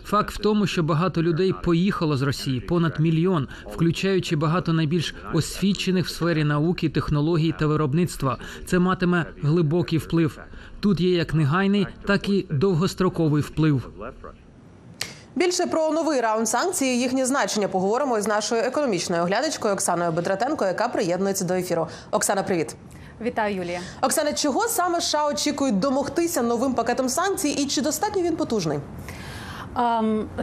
Факт 0.04 0.36
в 0.36 0.38
тому, 0.38 0.68
що 0.68 0.84
багато 0.84 1.24
людей 1.24 1.54
поїхало 1.64 2.18
з 2.18 2.22
Росії, 2.22 2.62
понад 2.62 3.00
мільйон, 3.00 3.48
включаючи 3.66 4.36
багато 4.36 4.74
найбільш 4.74 5.16
освічених 5.34 6.06
в 6.06 6.10
сфері 6.10 6.44
науки, 6.44 6.90
технологій 6.90 7.54
та 7.60 7.68
виробництва. 7.68 8.38
Це 8.66 8.80
матиме 8.80 9.26
глибокий 9.42 10.00
вплив. 10.00 10.40
Тут 10.80 11.00
є 11.00 11.16
як 11.16 11.34
негайний, 11.34 11.88
так 12.08 12.30
і 12.30 12.46
довгостроковий 12.50 13.42
вплив. 13.42 13.90
Більше 15.36 15.66
про 15.66 15.92
новий 15.92 16.22
раунд 16.22 16.50
санкцій 16.50 16.86
і 16.86 17.00
їхнє 17.00 17.26
значення 17.26 17.68
поговоримо 17.68 18.18
із 18.18 18.28
нашою 18.28 18.62
економічною 18.62 19.24
оглядачкою 19.24 19.74
Оксаною 19.74 20.12
Бедратенко, 20.12 20.66
яка 20.66 20.88
приєднується 20.88 21.46
до 21.46 21.54
ефіру. 21.54 21.88
Оксана, 22.12 22.44
привіт. 22.44 22.76
Вітаю, 23.22 23.56
Юлія. 23.56 23.80
Оксана, 24.02 24.34
чого 24.34 24.68
саме 24.68 25.02
США 25.02 25.28
очікують 25.28 25.80
домогтися 25.80 26.42
новим 26.42 26.74
пакетом 26.74 27.10
санкцій, 27.10 27.50
і 27.50 27.66
чи 27.66 27.82
достатньо 27.82 28.22
він 28.22 28.36
потужний? 28.36 28.80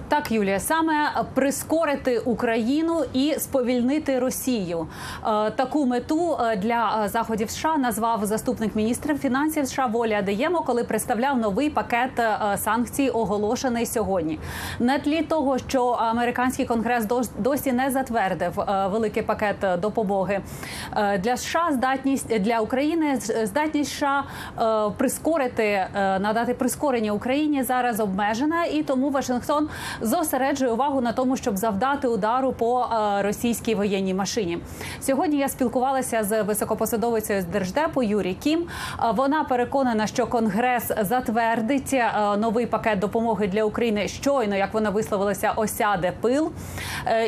Так, 0.09 0.30
Юлія, 0.30 0.61
саме 0.61 1.11
прискорити 1.35 2.18
Україну 2.18 3.04
і 3.12 3.35
сповільнити 3.38 4.18
Росію. 4.18 4.87
Е, 5.26 5.50
таку 5.50 5.87
мету 5.87 6.38
е, 6.40 6.56
для 6.56 7.02
е, 7.04 7.09
заходів 7.09 7.50
США 7.50 7.76
назвав 7.76 8.26
заступник 8.26 8.76
міністра 8.76 9.14
фінансів 9.14 9.66
США 9.66 9.87
Волі 9.87 10.12
Адеємо, 10.12 10.61
коли 10.61 10.85
представляв 10.85 11.38
новий 11.38 11.71
пакет 11.71 12.11
санкцій, 12.56 13.09
оголошений 13.09 13.87
сьогодні. 13.87 14.38
На 14.78 14.99
тлі 14.99 15.23
того, 15.23 15.59
що 15.59 15.87
американський 15.87 16.66
конгрес 16.66 17.06
досі 17.38 17.73
не 17.73 17.90
затвердив 17.90 18.52
великий 18.90 19.23
пакет 19.23 19.56
допомоги 19.80 20.40
для 21.18 21.37
США, 21.37 21.68
здатність 21.73 22.38
для 22.38 22.61
України 22.61 23.18
здатність 23.42 23.90
США 23.90 24.25
прискорити 24.97 25.87
надати 25.95 26.54
прискорення 26.54 27.12
Україні 27.12 27.62
зараз 27.62 28.00
обмежена, 28.00 28.64
і 28.64 28.83
тому 28.83 29.11
Вашингтон 29.16 29.68
зосереджує 30.00 30.70
увагу 30.70 31.00
на 31.00 31.12
тому, 31.12 31.37
щоб 31.37 31.56
завдати 31.56 32.08
удару 32.08 32.52
по 32.52 32.82
е, 32.82 33.23
російській 33.23 33.75
воєнній 33.75 34.14
машині. 34.14 34.58
Сьогодні 35.00 35.38
я 35.38 35.49
спілкувалася 35.49 36.25
з 36.25 36.42
високопосадовицею 36.42 37.42
з 37.42 37.44
держдепу 37.44 38.02
Юрі 38.02 38.35
Кім. 38.35 38.61
Е, 38.61 39.12
Вона 39.14 39.44
переконана, 39.44 40.06
що 40.06 40.26
Конгрес 40.26 40.90
затвердить 41.00 41.92
е, 41.92 42.12
новий 42.38 42.66
пакет 42.66 42.99
допомоги 42.99 43.46
для 43.46 43.64
України 43.64 44.08
щойно, 44.08 44.56
як 44.56 44.75
вона 44.75 44.90
висловилася, 44.90 45.52
осяде 45.56 46.12
пил. 46.20 46.52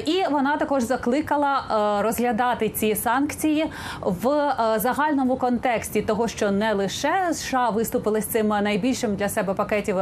І 0.06 0.24
вона 0.30 0.56
також 0.56 0.82
закликала 0.82 1.62
розглядати 2.02 2.68
ці 2.68 2.94
санкції 2.94 3.70
в 4.00 4.54
загальному 4.76 5.36
контексті 5.36 6.02
того, 6.02 6.28
що 6.28 6.50
не 6.50 6.72
лише 6.72 7.28
США 7.32 7.70
виступили 7.70 8.20
з 8.20 8.26
цим 8.26 8.48
найбільшим 8.48 9.16
для 9.16 9.28
себе 9.28 9.54
пакетів 9.54 9.96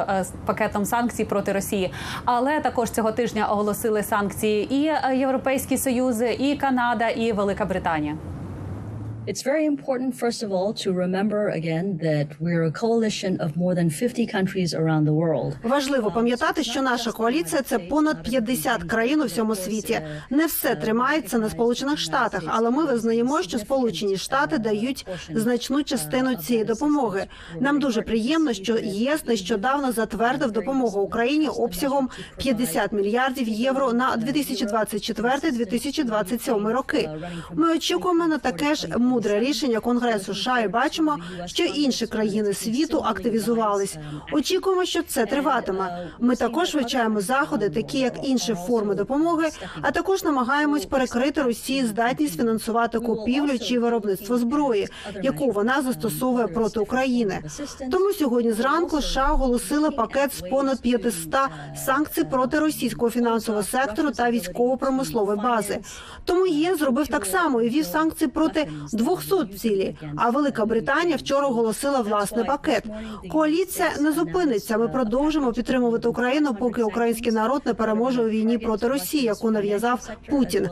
пакетом 0.47 0.85
санкцій 0.85 1.25
проти 1.25 1.53
Росії, 1.53 1.76
але 2.25 2.61
також 2.61 2.91
цього 2.91 3.13
тижня 3.13 3.47
оголосили 3.47 4.03
санкції 4.03 4.75
і 4.75 4.87
е, 4.87 5.17
Європейський 5.17 5.79
Союз, 5.79 6.23
і 6.39 6.57
Канада, 6.57 7.09
і 7.09 7.33
Велика 7.33 7.65
Британія. 7.65 8.17
It's 9.27 9.43
very 9.43 9.67
important, 9.67 10.15
first 10.15 10.45
of 10.45 10.53
all, 10.53 10.73
to 10.75 10.93
remember 10.93 11.49
again 11.49 11.99
that 11.99 12.29
we're 12.39 12.63
a 12.63 12.71
coalition 12.71 13.41
of 13.41 13.57
more 13.57 13.75
than 13.75 13.91
50 13.91 14.25
countries 14.29 14.73
around 14.73 15.05
the 15.05 15.13
world. 15.13 15.57
Важливо 15.63 16.11
пам'ятати, 16.11 16.65
що 16.65 16.83
наша 16.83 17.13
коаліція 17.13 17.63
це 17.63 17.79
понад 17.79 18.23
50 18.23 18.83
країн 18.85 19.21
у 19.21 19.25
всьому 19.25 19.55
світі. 19.55 20.01
Не 20.31 20.47
все 20.47 20.75
тримається 20.75 21.39
на 21.39 21.51
сполучених 21.51 21.99
штатах, 21.99 22.43
але 22.47 22.71
ми 22.71 22.85
визнаємо, 22.85 23.43
що 23.43 23.59
Сполучені 23.59 24.17
Штати 24.17 24.59
дають 24.59 25.07
значну 25.35 25.83
частину 25.83 26.35
цієї 26.35 26.65
допомоги. 26.65 27.27
Нам 27.61 27.81
дуже 27.81 28.03
приємно, 28.03 28.53
що 28.53 28.79
ЄС 28.79 29.27
нещодавно 29.27 29.93
затвердив 29.93 30.51
допомогу 30.51 31.01
Україні 31.01 31.49
обсягом 31.49 32.09
50 32.37 32.93
мільярдів 32.93 33.49
євро 33.49 33.93
на 33.93 34.17
2024-2027 34.17 36.73
роки. 36.73 37.11
Ми 37.55 37.73
очікуємо 37.77 38.27
на 38.27 38.39
таке 38.39 38.75
ж 38.75 38.89
мудре 39.17 39.41
рішення 39.41 39.81
Конгресу 39.81 40.35
США 40.35 40.61
і 40.61 40.69
бачимо, 40.69 41.19
що 41.47 41.63
інші 41.63 42.07
країни 42.07 42.55
світу 42.55 43.03
активізувались. 43.07 43.97
Очікуємо, 44.33 44.85
що 44.85 45.03
це 45.03 45.27
триватиме. 45.27 46.09
Ми 46.21 46.37
також 46.37 46.75
вивчаємо 46.75 47.21
заходи, 47.21 47.71
такі 47.71 47.99
як 47.99 48.13
інші 48.23 48.55
форми 48.55 48.95
допомоги, 48.95 49.49
а 49.83 49.91
також 49.91 50.25
намагаємось 50.25 50.87
перекрити 50.87 51.43
Росії 51.43 51.87
здатність 51.87 52.37
фінансувати 52.37 53.01
купівлю 53.01 53.59
чи 53.59 53.79
виробництво 53.79 54.39
зброї, 54.39 54.89
яку 55.23 55.51
вона 55.51 55.83
застосовує 55.83 56.47
проти 56.47 56.81
України. 56.81 57.43
Тому 57.91 58.13
сьогодні 58.13 58.53
зранку 58.53 59.01
США 59.03 59.33
оголосили 59.33 59.91
пакет 59.91 60.35
з 60.35 60.41
понад 60.41 60.81
500 60.81 61.35
санкцій 61.87 62.25
проти 62.25 62.59
російського 62.59 63.11
фінансового 63.11 63.65
сектору 63.65 64.11
та 64.11 64.31
військово-промислової 64.31 65.39
бази. 65.39 65.79
Тому 66.25 66.47
ЄС 66.47 66.79
зробив 66.79 67.09
так 67.09 67.27
само 67.27 67.63
і 67.63 67.69
вів 67.69 67.87
санкції 67.87 68.29
проти 68.29 68.69
200 69.07 69.59
цілі. 69.59 69.97
А 70.17 70.31
Велика 70.31 70.67
Британія 70.67 71.17
вчора 71.17 71.47
оголосила 71.47 72.01
власний 72.01 72.45
пакет. 72.45 72.85
Коаліція 73.31 73.89
не 74.01 74.13
зупиниться. 74.13 74.79
Ми 74.79 74.89
продовжимо 74.89 75.53
підтримувати 75.53 76.09
Україну, 76.09 76.55
поки 76.55 76.83
український 76.83 77.33
народ 77.33 77.63
не 77.67 77.75
переможе 77.75 78.23
у 78.23 78.29
війні 78.29 78.59
проти 78.59 78.89
Росії, 78.89 79.23
яку 79.23 79.51
нав'язав 79.51 80.09
Путін. 80.31 80.69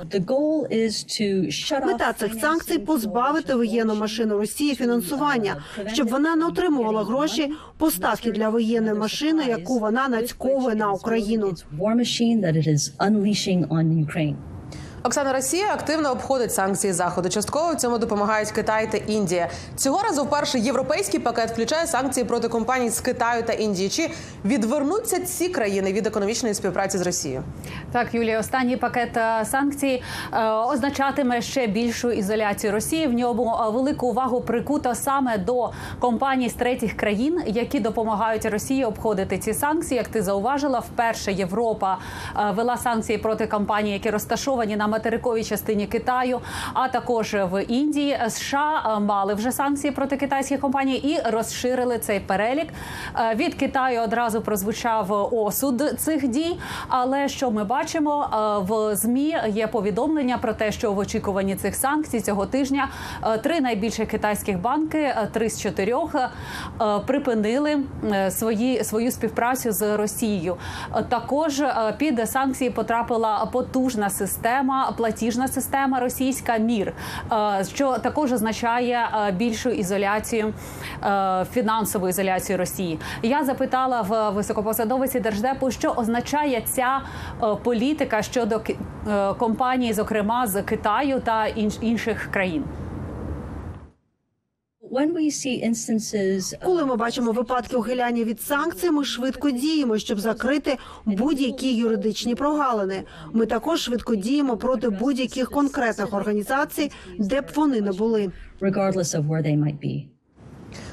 Мета 1.87 2.13
цих 2.13 2.35
санкцій 2.35 2.79
позбавити 2.79 3.55
воєнну 3.55 3.95
машину 3.95 4.39
Росії 4.39 4.75
фінансування, 4.75 5.57
щоб 5.93 6.09
вона 6.09 6.37
не 6.37 6.47
отримувала 6.47 7.05
гроші 7.05 7.53
поставки 7.79 8.33
для 8.33 8.49
воєнної 8.49 8.95
машини, 8.95 9.45
яку 9.49 9.79
вона 9.79 10.09
нацьковує 10.09 10.75
на 10.75 10.93
Україну. 10.93 11.53
Оксана 15.07 15.33
Росія 15.33 15.73
активно 15.75 16.11
обходить 16.13 16.55
санкції 16.55 16.93
заходу. 16.93 17.29
Частково 17.29 17.73
в 17.73 17.77
цьому 17.77 17.99
допомагають 17.99 18.51
Китай 18.51 18.91
та 18.93 18.99
Індія. 18.99 19.51
Цього 19.77 20.03
разу 20.03 20.25
вперше 20.25 20.59
європейський 20.59 21.21
пакет 21.21 21.51
включає 21.51 21.87
санкції 21.87 22.25
проти 22.27 22.49
компаній 22.49 22.91
з 22.91 23.01
Китаю 23.01 23.43
та 23.43 23.53
Індії. 23.53 23.89
Чи 23.89 24.11
відвернуться 24.45 25.21
ці 25.21 25.49
країни 25.49 25.93
від 25.93 26.07
економічної 26.07 26.55
співпраці 26.55 26.99
з 26.99 27.03
Росією? 27.03 27.43
Так, 27.93 28.15
Юлія, 28.15 28.41
останній 28.41 28.77
пакет 28.77 29.17
е, 29.17 29.45
санкцій 29.45 30.03
е, 30.33 30.49
означатиме 30.49 31.43
ще 31.43 31.67
більшу 31.67 32.11
ізоляцію 32.11 32.73
Росії. 32.73 33.07
В 33.07 33.13
ньому 33.13 33.61
е, 33.67 33.71
велику 33.71 34.07
увагу 34.07 34.41
прикуто 34.41 34.95
саме 34.95 35.39
до 35.39 35.71
компаній 36.01 36.49
з 36.49 36.55
третіх 36.55 36.97
країн, 36.97 37.43
які 37.47 37.81
допомагають 37.81 38.45
Росії 38.45 38.85
обходити 38.85 39.39
ці 39.39 39.55
санкції. 39.55 39.99
Як 39.99 40.09
ти 40.09 40.23
зауважила, 40.23 40.79
вперше 40.79 41.33
Європа 41.33 41.99
е, 42.37 42.51
вела 42.51 42.77
санкції 42.77 43.19
проти 43.19 43.47
компаній, 43.47 43.93
які 43.93 44.11
розташовані 44.11 44.77
на 44.77 44.94
материковій 44.95 45.45
частині 45.45 45.87
Китаю, 45.87 46.41
а 46.75 46.89
також 46.89 47.35
в 47.35 47.63
Індії. 47.63 48.19
США 48.29 48.97
е, 48.97 49.01
мали 49.01 49.35
вже 49.35 49.53
санкції 49.53 49.93
проти 49.93 50.17
китайських 50.17 50.61
компаній 50.61 50.97
і 50.97 51.31
розширили 51.31 51.99
цей 51.99 52.21
перелік. 52.21 52.69
Е, 53.19 53.35
Від 53.35 53.55
Китаю 53.55 54.01
одразу 54.01 54.41
прозвучав 54.41 55.35
осуд 55.35 55.83
цих 55.99 56.29
дій. 56.29 56.59
Але 56.89 57.29
що 57.29 57.51
ми 57.51 57.65
бачимо 57.65 58.27
е, 58.33 58.37
в 58.69 58.97
змі 58.97 59.37
є 59.49 59.67
повідомлення 59.67 60.39
про 60.39 60.53
те, 60.53 60.73
що 60.73 60.93
в 60.93 60.99
очікуванні 60.99 61.57
цих 61.57 61.75
санкцій 61.75 62.21
цього 62.21 62.47
тижня 62.47 62.89
три 63.43 63.61
найбільші 63.61 64.07
китайських 64.07 64.61
банки, 64.61 65.15
три 65.33 65.51
з 65.51 65.61
чотирьох, 65.61 66.15
припинили 67.07 67.83
свої 68.31 68.85
свою 68.85 69.11
співпрацю 69.11 69.73
з 69.73 69.97
Росією. 69.97 70.57
Також 71.09 71.63
під 71.99 72.31
санкції 72.31 72.71
потрапила 72.71 73.49
потужна 73.53 74.11
система, 74.11 74.84
платіжна 74.93 75.49
система 75.49 76.01
російська 76.01 76.59
мір, 76.59 76.93
е, 77.33 77.65
що 77.65 77.99
також 77.99 78.33
означає 78.33 79.09
е, 79.29 79.33
більшу 79.33 79.71
ізоляцію 79.71 80.55
е, 81.05 81.47
фінансову 81.53 82.09
ізоляцію 82.09 82.59
Росії. 82.59 82.99
Я 83.23 83.45
запитала 83.45 84.03
в 84.03 84.31
високопосадовиці 84.31 85.21
держдепу, 85.21 85.71
що 85.71 85.91
означає 85.91 86.63
ця 86.67 87.01
політика 87.63 88.23
щодо 88.23 88.61
компаній, 89.39 89.93
зокрема 89.93 90.47
з 90.47 90.63
Китаю 90.63 91.21
та 91.21 91.47
інших 91.81 92.29
країн. 92.33 92.65
Коли 96.65 96.85
ми 96.85 96.97
бачимо 96.97 97.33
випадки 97.33 97.77
ухиляння 97.77 98.25
від 98.25 98.43
санкцій, 98.43 98.91
ми 98.91 99.05
швидко 99.05 99.51
діємо, 99.51 99.99
щоб 99.99 100.21
закрити 100.21 100.79
будь-які 101.05 101.77
юридичні 101.77 102.35
прогалини. 102.35 103.03
Ми 103.33 103.47
також 103.47 103.81
швидко 103.81 104.15
діємо 104.15 104.57
проти 104.57 104.89
будь-яких 104.89 105.51
конкретних 105.51 106.15
організацій, 106.15 106.91
де 107.19 107.41
б 107.41 107.45
вони 107.55 107.81
не 107.81 107.93
були. 107.93 108.31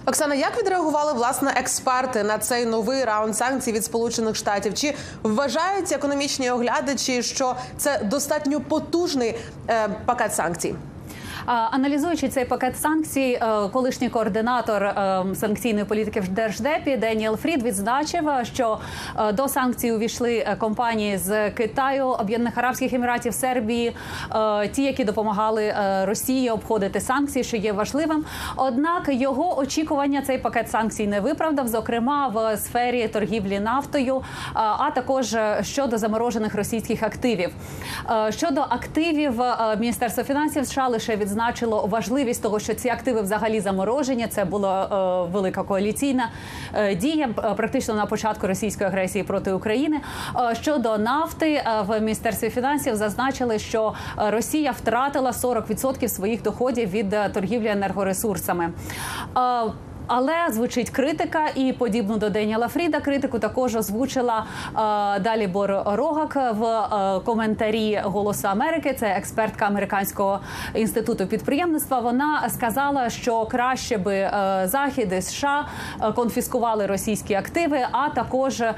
Оксана, 0.05 0.35
як 0.35 0.59
відреагували 0.59 1.13
власне 1.13 1.51
експерти 1.55 2.23
на 2.23 2.37
цей 2.37 2.65
новий 2.65 3.03
раунд 3.03 3.35
санкцій 3.35 3.71
від 3.71 3.85
Сполучених 3.85 4.35
Штатів? 4.35 4.73
Чи 4.73 4.93
вважають 5.23 5.91
економічні 5.91 6.51
оглядачі, 6.51 7.23
що 7.23 7.55
це 7.77 8.01
достатньо 8.03 8.61
потужний 8.61 9.35
е, 9.69 9.89
пакет 10.05 10.33
санкцій? 10.33 10.75
Аналізуючи 11.45 12.29
цей 12.29 12.45
пакет 12.45 12.77
санкцій, 12.77 13.39
е, 13.41 13.67
колишній 13.73 14.09
координатор 14.09 14.83
е, 14.83 15.23
санкційної 15.35 15.85
політики 15.85 16.19
в 16.19 16.27
держдепі 16.27 16.97
Деніел 16.97 17.37
Фрід 17.37 17.63
відзначив, 17.63 18.29
що 18.43 18.79
е, 19.19 19.31
до 19.31 19.47
санкцій 19.47 19.91
увійшли 19.91 20.55
компанії 20.57 21.17
з 21.17 21.49
Китаю, 21.49 22.05
Об'єднаних 22.05 22.57
Арабських 22.57 22.93
Еміратів, 22.93 23.33
Сербії, 23.33 23.95
ті, 24.71 24.83
які 24.83 25.03
допомагали 25.03 25.73
Росії 26.03 26.49
обходити 26.49 26.99
санкції, 26.99 27.43
що 27.43 27.57
є 27.57 27.73
важливим. 27.73 28.25
Однак 28.55 29.03
його 29.07 29.57
очікування 29.59 30.21
цей 30.21 30.37
пакет 30.37 30.71
санкцій 30.71 31.07
не 31.07 31.19
виправдав, 31.19 31.67
зокрема 31.67 32.27
в 32.27 32.57
сфері 32.57 33.07
торгівлі 33.07 33.59
нафтою, 33.59 34.21
а 34.53 34.91
також 34.95 35.35
щодо 35.61 35.97
заморожених 35.97 36.55
російських 36.55 37.03
активів. 37.03 37.49
Щодо 38.29 38.61
активів, 38.61 39.41
Міністерство 39.79 40.23
фінансів 40.23 40.65
США 40.65 40.87
лише 40.87 41.15
відзначило 41.31 41.87
важливість 41.87 42.43
того, 42.43 42.59
що 42.59 42.73
ці 42.73 42.89
активи 42.89 43.21
взагалі 43.21 43.59
заморожені. 43.59 44.27
Це 44.27 44.45
була 44.45 44.83
е, 45.27 45.31
велика 45.31 45.63
коаліційна 45.63 46.29
е, 46.73 46.95
дія 46.95 47.29
е, 47.37 47.53
практично 47.53 47.93
на 47.93 48.05
початку 48.05 48.47
російської 48.47 48.87
агресії 48.87 49.23
проти 49.23 49.51
України. 49.51 49.99
Е, 50.51 50.55
Щодо 50.55 50.97
нафти 50.97 51.53
е, 51.53 51.63
в 51.87 51.99
міністерстві 51.99 52.49
фінансів 52.49 52.95
зазначили, 52.95 53.59
що 53.59 53.93
Росія 54.17 54.71
втратила 54.71 55.31
40% 55.31 56.07
своїх 56.07 56.41
доходів 56.41 56.89
від 56.89 57.13
е, 57.13 57.29
торгівлі 57.29 57.67
енергоресурсами. 57.67 58.69
Але 60.13 60.33
звучить 60.49 60.89
критика, 60.89 61.47
і 61.55 61.73
подібну 61.73 62.17
до 62.17 62.29
Деніела 62.29 62.67
Фріда 62.67 62.99
критику 62.99 63.39
також 63.39 63.75
озвучила 63.75 64.45
е, 64.45 65.19
далі 65.19 65.47
Бор 65.47 65.83
Рогак 65.85 66.35
в 66.35 66.65
е, 66.65 67.19
коментарі 67.25 68.01
Голосу 68.03 68.47
Америки. 68.47 68.95
Це 68.99 69.07
експертка 69.07 69.65
американського 69.65 70.39
інституту 70.75 71.27
підприємництва. 71.27 71.99
Вона 71.99 72.49
сказала, 72.49 73.09
що 73.09 73.45
краще 73.45 73.97
би 73.97 74.15
е, 74.15 74.61
захід 74.65 75.13
і 75.17 75.21
США 75.21 75.67
е, 76.01 76.11
конфіскували 76.11 76.85
російські 76.85 77.33
активи, 77.33 77.79
а 77.91 78.09
також 78.09 78.61
е, 78.61 78.73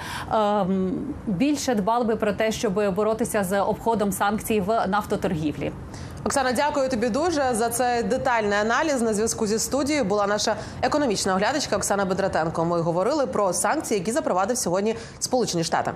більше 1.28 1.76
дбали 1.76 2.06
би 2.06 2.16
про 2.16 2.34
те, 2.34 2.52
щоб 2.52 2.94
боротися 2.96 3.44
з 3.44 3.62
обходом 3.62 4.12
санкцій 4.12 4.60
в 4.60 4.88
нафтоторгівлі. 4.88 5.72
Оксана, 6.26 6.52
дякую 6.52 6.90
тобі 6.90 7.10
дуже 7.10 7.54
за 7.54 7.70
цей 7.70 8.04
детальний 8.04 8.58
аналіз. 8.58 9.02
На 9.02 9.14
зв'язку 9.14 9.48
зі 9.48 9.60
студією 9.60 10.04
була 10.04 10.28
наша 10.28 10.56
економічна 10.82 11.34
оглядачка 11.36 11.78
Оксана 11.78 12.06
Бедратенко. 12.06 12.66
Ми 12.66 12.82
говорили 12.82 13.28
про 13.28 13.54
санкції, 13.54 14.00
які 14.00 14.12
запровадив 14.12 14.58
сьогодні 14.58 14.96
Сполучені 15.20 15.64
Штати. 15.64 15.92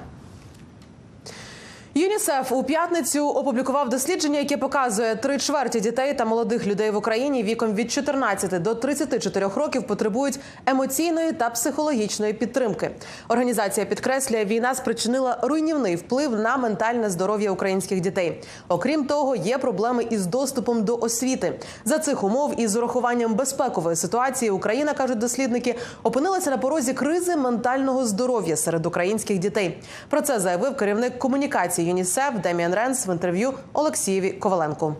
ЮНІСЕФ 1.98 2.52
у 2.52 2.64
п'ятницю 2.64 3.30
опублікував 3.30 3.90
дослідження, 3.90 4.40
яке 4.40 4.58
показує 4.58 5.16
три 5.16 5.38
чверті 5.38 5.80
дітей 5.80 6.14
та 6.14 6.26
молодих 6.26 6.68
людей 6.68 6.92
в 6.92 6.96
Україні 6.96 7.44
віком 7.44 7.74
від 7.74 7.92
14 7.92 8.62
до 8.62 8.76
34 8.76 9.48
років 9.56 9.88
потребують 9.88 10.40
емоційної 10.66 11.32
та 11.32 11.50
психологічної 11.50 12.34
підтримки. 12.34 12.92
Організація 13.28 13.86
підкреслює, 13.86 14.46
війна 14.46 14.76
спричинила 14.76 15.38
руйнівний 15.42 15.96
вплив 15.96 16.40
на 16.40 16.58
ментальне 16.58 17.10
здоров'я 17.10 17.52
українських 17.52 18.02
дітей. 18.02 18.44
Окрім 18.68 19.06
того, 19.06 19.36
є 19.36 19.58
проблеми 19.58 20.08
із 20.10 20.26
доступом 20.26 20.84
до 20.84 20.98
освіти. 20.98 21.60
За 21.86 22.00
цих 22.00 22.24
умов 22.24 22.54
і 22.58 22.68
з 22.68 22.76
урахуванням 22.76 23.34
безпекової 23.34 23.96
ситуації 23.96 24.52
Україна 24.52 24.94
кажуть 24.94 25.18
дослідники 25.18 25.76
опинилася 26.04 26.50
на 26.50 26.58
порозі 26.58 26.94
кризи 26.94 27.36
ментального 27.36 28.06
здоров'я 28.06 28.56
серед 28.58 28.86
українських 28.86 29.40
дітей. 29.40 29.78
Про 30.10 30.22
це 30.22 30.40
заявив 30.40 30.78
керівник 30.78 31.20
комунікації 31.20 31.87
ЮНІСЕФ 31.88 32.42
Деміан 32.44 32.74
Ренс 32.74 33.08
в 33.08 33.10
інтерв'ю 33.12 33.54
Олексієві 33.74 34.32
Коваленку. 34.32 34.96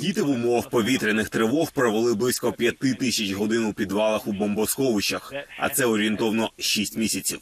Діти 0.00 0.22
в 0.22 0.30
умовах 0.30 0.70
повітряних 0.70 1.28
тривог 1.28 1.72
провели 1.72 2.14
близько 2.14 2.52
п'яти 2.52 2.94
тисяч 2.94 3.32
годин 3.32 3.64
у 3.64 3.72
підвалах 3.72 4.26
у 4.26 4.32
бомбосховищах, 4.32 5.32
а 5.58 5.68
це 5.68 5.84
орієнтовно 5.84 6.50
шість 6.58 6.98
місяців. 6.98 7.40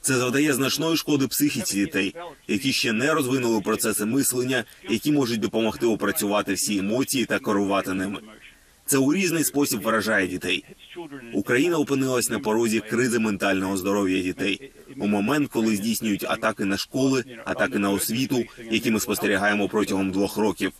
Це 0.00 0.14
завдає 0.14 0.52
значної 0.52 0.96
шкоди 0.96 1.26
психіці 1.26 1.76
дітей, 1.76 2.14
які 2.48 2.72
ще 2.72 2.92
не 2.92 3.14
розвинули 3.14 3.60
процеси 3.60 4.04
мислення, 4.04 4.64
які 4.88 5.12
можуть 5.12 5.40
допомогти 5.40 5.86
опрацювати 5.86 6.52
всі 6.52 6.78
емоції 6.78 7.24
та 7.24 7.38
керувати 7.38 7.94
ними. 7.94 8.18
Це 8.90 8.98
у 8.98 9.14
різний 9.14 9.44
спосіб 9.44 9.80
вражає 9.80 10.26
дітей. 10.26 10.64
Україна 11.32 11.78
опинилась 11.78 12.30
на 12.30 12.38
порозі 12.38 12.80
кризи 12.80 13.18
ментального 13.18 13.76
здоров'я 13.76 14.22
дітей 14.22 14.72
у 14.98 15.06
момент, 15.06 15.48
коли 15.48 15.76
здійснюють 15.76 16.24
атаки 16.24 16.64
на 16.64 16.76
школи, 16.76 17.24
атаки 17.44 17.78
на 17.78 17.90
освіту, 17.90 18.44
які 18.70 18.90
ми 18.90 19.00
спостерігаємо 19.00 19.68
протягом 19.68 20.10
двох 20.10 20.36
років. 20.36 20.72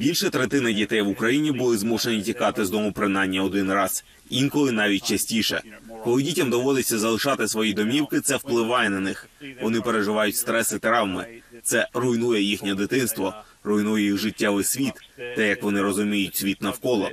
Більше 0.00 0.30
третини 0.30 0.72
дітей 0.72 1.02
в 1.02 1.08
Україні 1.08 1.52
були 1.52 1.76
змушені 1.76 2.22
тікати 2.22 2.64
з 2.64 2.70
дому 2.70 2.92
принаймні 2.92 3.40
один 3.40 3.72
раз, 3.72 4.04
інколи 4.30 4.72
навіть 4.72 5.06
частіше. 5.06 5.60
Коли 6.04 6.22
дітям 6.22 6.50
доводиться 6.50 6.98
залишати 6.98 7.48
свої 7.48 7.74
домівки, 7.74 8.20
це 8.20 8.36
впливає 8.36 8.90
на 8.90 9.00
них. 9.00 9.28
Вони 9.62 9.80
переживають 9.80 10.36
стрес 10.36 10.72
і 10.72 10.78
травми. 10.78 11.26
Це 11.62 11.88
руйнує 11.94 12.42
їхнє 12.42 12.74
дитинство, 12.74 13.34
руйнує 13.64 14.04
їх 14.04 14.16
життєвий 14.18 14.64
світ, 14.64 14.92
те, 15.36 15.48
як 15.48 15.62
вони 15.62 15.82
розуміють 15.82 16.36
світ 16.36 16.62
навколо. 16.62 17.10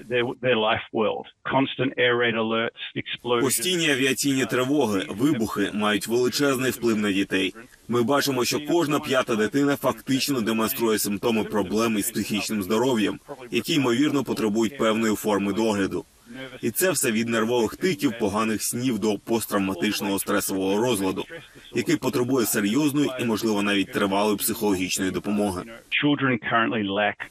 Постійні 3.42 3.90
авіаційні 3.92 4.46
тривоги, 4.46 5.06
вибухи 5.10 5.70
мають 5.74 6.08
величезний 6.08 6.72
вплив 6.72 6.98
на 6.98 7.12
дітей. 7.12 7.54
Ми 7.88 8.04
бачимо, 8.04 8.46
що 8.46 8.60
кожна 8.66 9.00
п'ята 9.00 9.36
дитина 9.36 9.76
фактично 9.76 10.42
демонструє 10.42 11.00
симптоми 11.00 11.44
проблем 11.44 11.98
із 11.98 12.12
психічним 12.12 12.64
здоров'ям, 12.64 13.20
які 13.52 13.74
ймовірно 13.74 14.24
потребують 14.24 14.78
певної 14.78 15.16
форми 15.16 15.54
догляду. 15.54 16.06
І 16.62 16.72
це 16.72 16.92
все 16.92 17.12
від 17.12 17.30
нервових 17.30 17.76
тиків, 17.76 18.14
поганих 18.20 18.64
снів 18.64 19.00
до 19.00 19.18
посттравматичного 19.18 20.20
стресового 20.20 20.82
розладу, 20.82 21.26
який 21.76 21.96
потребує 21.96 22.46
серйозної 22.46 23.12
і, 23.20 23.26
можливо, 23.26 23.62
навіть 23.62 23.92
тривалої 23.92 24.38
психологічної 24.38 25.12
допомоги. 25.12 25.64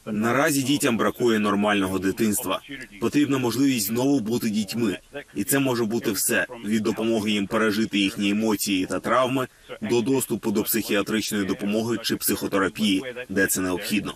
Наразі 0.07 0.63
дітям 0.63 0.97
бракує 0.97 1.39
нормального 1.39 1.99
дитинства. 1.99 2.61
Потрібна 3.01 3.39
можливість 3.39 3.87
знову 3.87 4.21
бути 4.21 4.51
дітьми, 4.51 4.99
і 5.35 5.45
це 5.45 5.59
може 5.59 5.85
бути 5.85 6.13
все 6.13 6.47
від 6.65 6.83
допомоги 6.83 7.31
їм 7.31 7.47
пережити 7.47 7.99
їхні 7.99 8.31
емоції 8.31 8.87
та 8.87 9.01
травми 9.01 9.47
до 9.83 10.01
доступу 10.01 10.51
до 10.51 10.63
психіатричної 10.63 11.45
допомоги 11.45 11.99
чи 12.03 12.17
психотерапії, 12.17 13.03
де 13.29 13.47
це 13.47 13.61
необхідно. 13.61 14.15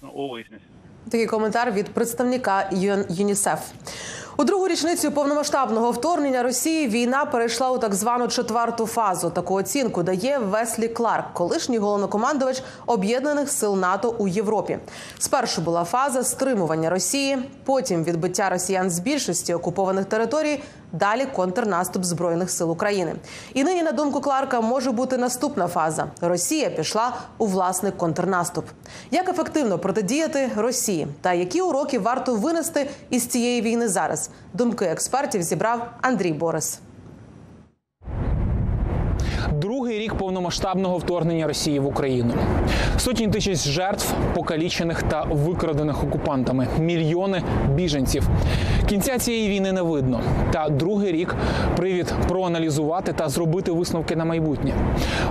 Такий 1.10 1.26
коментар 1.26 1.72
від 1.72 1.86
представника 1.88 2.70
ЮНІСЕФ. 3.08 3.60
У 4.36 4.44
другу 4.44 4.68
річницю 4.68 5.10
повномасштабного 5.10 5.90
вторгнення 5.90 6.42
Росії 6.42 6.88
війна 6.88 7.24
перейшла 7.24 7.70
у 7.70 7.78
так 7.78 7.94
звану 7.94 8.28
четверту 8.28 8.86
фазу. 8.86 9.30
Таку 9.30 9.54
оцінку 9.54 10.02
дає 10.02 10.38
Веслі 10.38 10.88
Кларк, 10.88 11.32
колишній 11.32 11.78
головнокомандувач 11.78 12.62
об'єднаних 12.86 13.50
сил 13.50 13.76
НАТО 13.76 14.14
у 14.18 14.28
Європі. 14.28 14.78
Спершу 15.18 15.62
була 15.62 15.84
фаза 15.84 16.24
стримування 16.24 16.90
Росії, 16.90 17.38
потім 17.64 18.04
відбиття 18.04 18.48
росіян 18.50 18.90
з 18.90 18.98
більшості 18.98 19.54
окупованих 19.54 20.04
територій. 20.04 20.60
Далі 20.94 21.26
контрнаступ 21.26 22.04
збройних 22.04 22.50
сил 22.50 22.70
України. 22.70 23.14
І 23.54 23.64
нині, 23.64 23.82
на 23.82 23.92
думку 23.92 24.20
Кларка, 24.20 24.60
може 24.60 24.90
бути 24.90 25.18
наступна 25.18 25.68
фаза. 25.68 26.06
Росія 26.20 26.70
пішла 26.70 27.16
у 27.38 27.46
власний 27.46 27.92
контрнаступ. 27.92 28.64
Як 29.10 29.28
ефективно 29.28 29.78
протидіяти 29.78 30.50
Росії 30.56 31.06
та 31.20 31.32
які 31.32 31.60
уроки 31.60 31.98
варто 31.98 32.34
винести 32.34 32.90
із 33.10 33.26
цієї 33.26 33.62
війни 33.62 33.88
зараз? 33.88 34.30
Думки 34.52 34.84
експертів 34.84 35.42
зібрав 35.42 35.90
Андрій 36.00 36.32
Борис. 36.32 36.78
Другий 39.60 39.98
рік 39.98 40.14
повномасштабного 40.14 40.98
вторгнення 40.98 41.46
Росії 41.46 41.78
в 41.78 41.86
Україну. 41.86 42.34
Сотні 42.96 43.28
тисяч 43.28 43.58
жертв, 43.58 44.14
покалічених 44.34 45.02
та 45.02 45.22
викрадених 45.22 46.04
окупантами, 46.04 46.68
мільйони 46.78 47.42
біженців. 47.74 48.28
Кінця 48.86 49.18
цієї 49.18 49.48
війни 49.48 49.72
не 49.72 49.82
видно. 49.82 50.20
Та 50.52 50.68
другий 50.68 51.12
рік 51.12 51.34
привід 51.76 52.14
проаналізувати 52.28 53.12
та 53.12 53.28
зробити 53.28 53.72
висновки 53.72 54.16
на 54.16 54.24
майбутнє. 54.24 54.74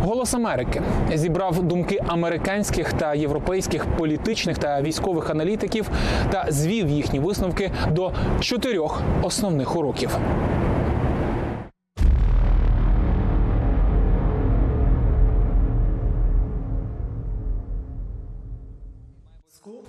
Голос 0.01 0.33
Америки 0.33 0.81
зібрав 1.13 1.63
думки 1.63 1.99
американських 2.07 2.93
та 2.93 3.13
європейських 3.13 3.86
політичних 3.86 4.57
та 4.57 4.81
військових 4.81 5.29
аналітиків 5.29 5.89
та 6.31 6.45
звів 6.49 6.89
їхні 6.89 7.19
висновки 7.19 7.71
до 7.91 8.12
чотирьох 8.39 9.01
основних 9.23 9.75
уроків. 9.75 10.17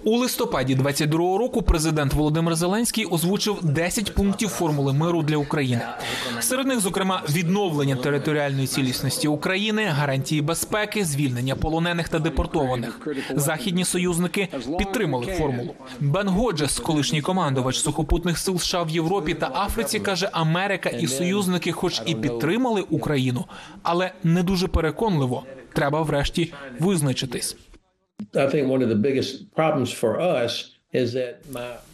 У 0.07 0.17
листопаді 0.17 0.77
22-го 0.77 1.39
року 1.39 1.63
президент 1.63 2.15
Володимир 2.15 2.55
Зеленський 2.55 3.05
озвучив 3.05 3.59
10 3.63 4.15
пунктів 4.15 4.49
формули 4.49 4.93
миру 4.93 5.23
для 5.23 5.37
України. 5.37 5.83
Серед 6.41 6.67
них, 6.67 6.81
зокрема, 6.81 7.23
відновлення 7.31 7.97
територіальної 7.97 8.67
цілісності 8.67 9.29
України, 9.29 9.85
гарантії 9.85 10.43
безпеки, 10.43 11.05
звільнення 11.05 11.57
полонених 11.57 12.09
та 12.09 12.19
депортованих. 12.19 13.09
Західні 13.31 13.85
союзники 13.85 14.49
підтримали 14.79 15.27
формулу. 15.27 15.75
Бен 16.01 16.29
Годжес, 16.29 16.79
колишній 16.79 17.23
командувач 17.23 17.77
сухопутних 17.77 18.39
сил 18.39 18.59
США 18.59 18.83
в 18.83 18.91
Європі 18.91 19.35
та 19.35 19.51
Африці, 19.55 20.01
каже: 20.01 20.29
Америка 20.33 20.89
і 20.89 21.07
союзники, 21.07 21.73
хоч 21.73 22.03
і 22.07 22.15
підтримали 22.15 22.85
Україну, 22.91 23.45
але 23.83 24.13
не 24.25 24.43
дуже 24.43 24.69
переконливо. 24.69 25.43
Треба 25.73 26.03
врешті 26.03 26.53
визначитись. 26.81 27.57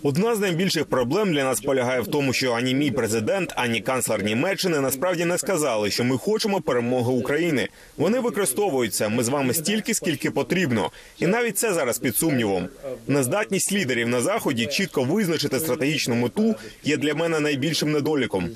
Одна 0.03 0.35
з 0.35 0.41
найбільших 0.41 0.85
проблем 0.85 1.33
для 1.33 1.45
нас 1.45 1.61
полягає 1.61 2.01
в 2.01 2.07
тому, 2.07 2.33
що 2.33 2.53
ані 2.53 2.75
мій 2.75 2.91
президент, 2.91 3.53
ані 3.57 3.81
канцлер 3.81 4.25
Німеччини 4.25 4.81
насправді 4.81 5.25
не 5.25 5.39
сказали, 5.39 5.91
що 5.91 6.05
ми 6.05 6.19
хочемо 6.19 6.61
перемоги 6.61 7.13
України. 7.13 7.69
Вони 7.97 8.21
використовуються. 8.21 9.09
Ми 9.09 9.23
з 9.23 9.29
вами 9.29 9.55
стільки, 9.55 9.95
скільки 9.95 10.31
потрібно, 10.31 10.91
і 11.19 11.27
навіть 11.27 11.59
це 11.59 11.75
зараз 11.75 11.99
під 11.99 12.17
сумнівом. 12.17 12.69
Нездатність 13.09 13.73
лідерів 13.73 14.09
на 14.09 14.21
заході 14.21 14.67
чітко 14.67 15.05
визначити 15.05 15.59
стратегічну 15.61 16.15
мету 16.15 16.55
є 16.85 16.97
для 16.97 17.15
мене 17.15 17.41
найбільшим 17.41 17.93
недоліком. 17.93 18.51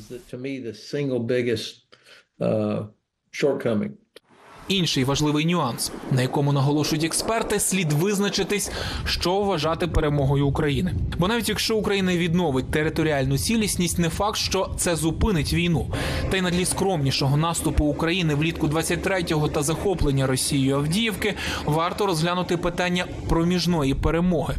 Інший 4.68 5.04
важливий 5.04 5.46
нюанс, 5.46 5.92
на 6.10 6.22
якому 6.22 6.52
наголошують 6.52 7.04
експерти, 7.04 7.60
слід 7.60 7.92
визначитись, 7.92 8.70
що 9.04 9.40
вважати 9.40 9.86
перемогою 9.86 10.46
України. 10.46 10.94
Бо 11.18 11.28
навіть 11.28 11.48
якщо 11.48 11.76
Україна 11.76 12.16
відновить 12.16 12.70
територіальну 12.70 13.38
цілісність, 13.38 13.98
не 13.98 14.08
факт, 14.08 14.36
що 14.36 14.70
це 14.76 14.96
зупинить 14.96 15.52
війну. 15.52 15.86
Та 16.30 16.36
й 16.36 16.40
на 16.40 16.50
тлі 16.50 16.64
скромнішого 16.64 17.36
наступу 17.36 17.84
України 17.84 18.34
влітку 18.34 18.66
23-го 18.66 19.48
та 19.48 19.62
захоплення 19.62 20.26
Росією 20.26 20.76
Авдіївки 20.76 21.34
варто 21.64 22.06
розглянути 22.06 22.56
питання 22.56 23.04
проміжної 23.28 23.94
перемоги. 23.94 24.54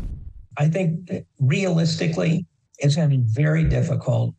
I 0.58 0.70
think 0.70 0.92
that 1.10 1.24
very 3.44 3.64
difficult 3.78 4.34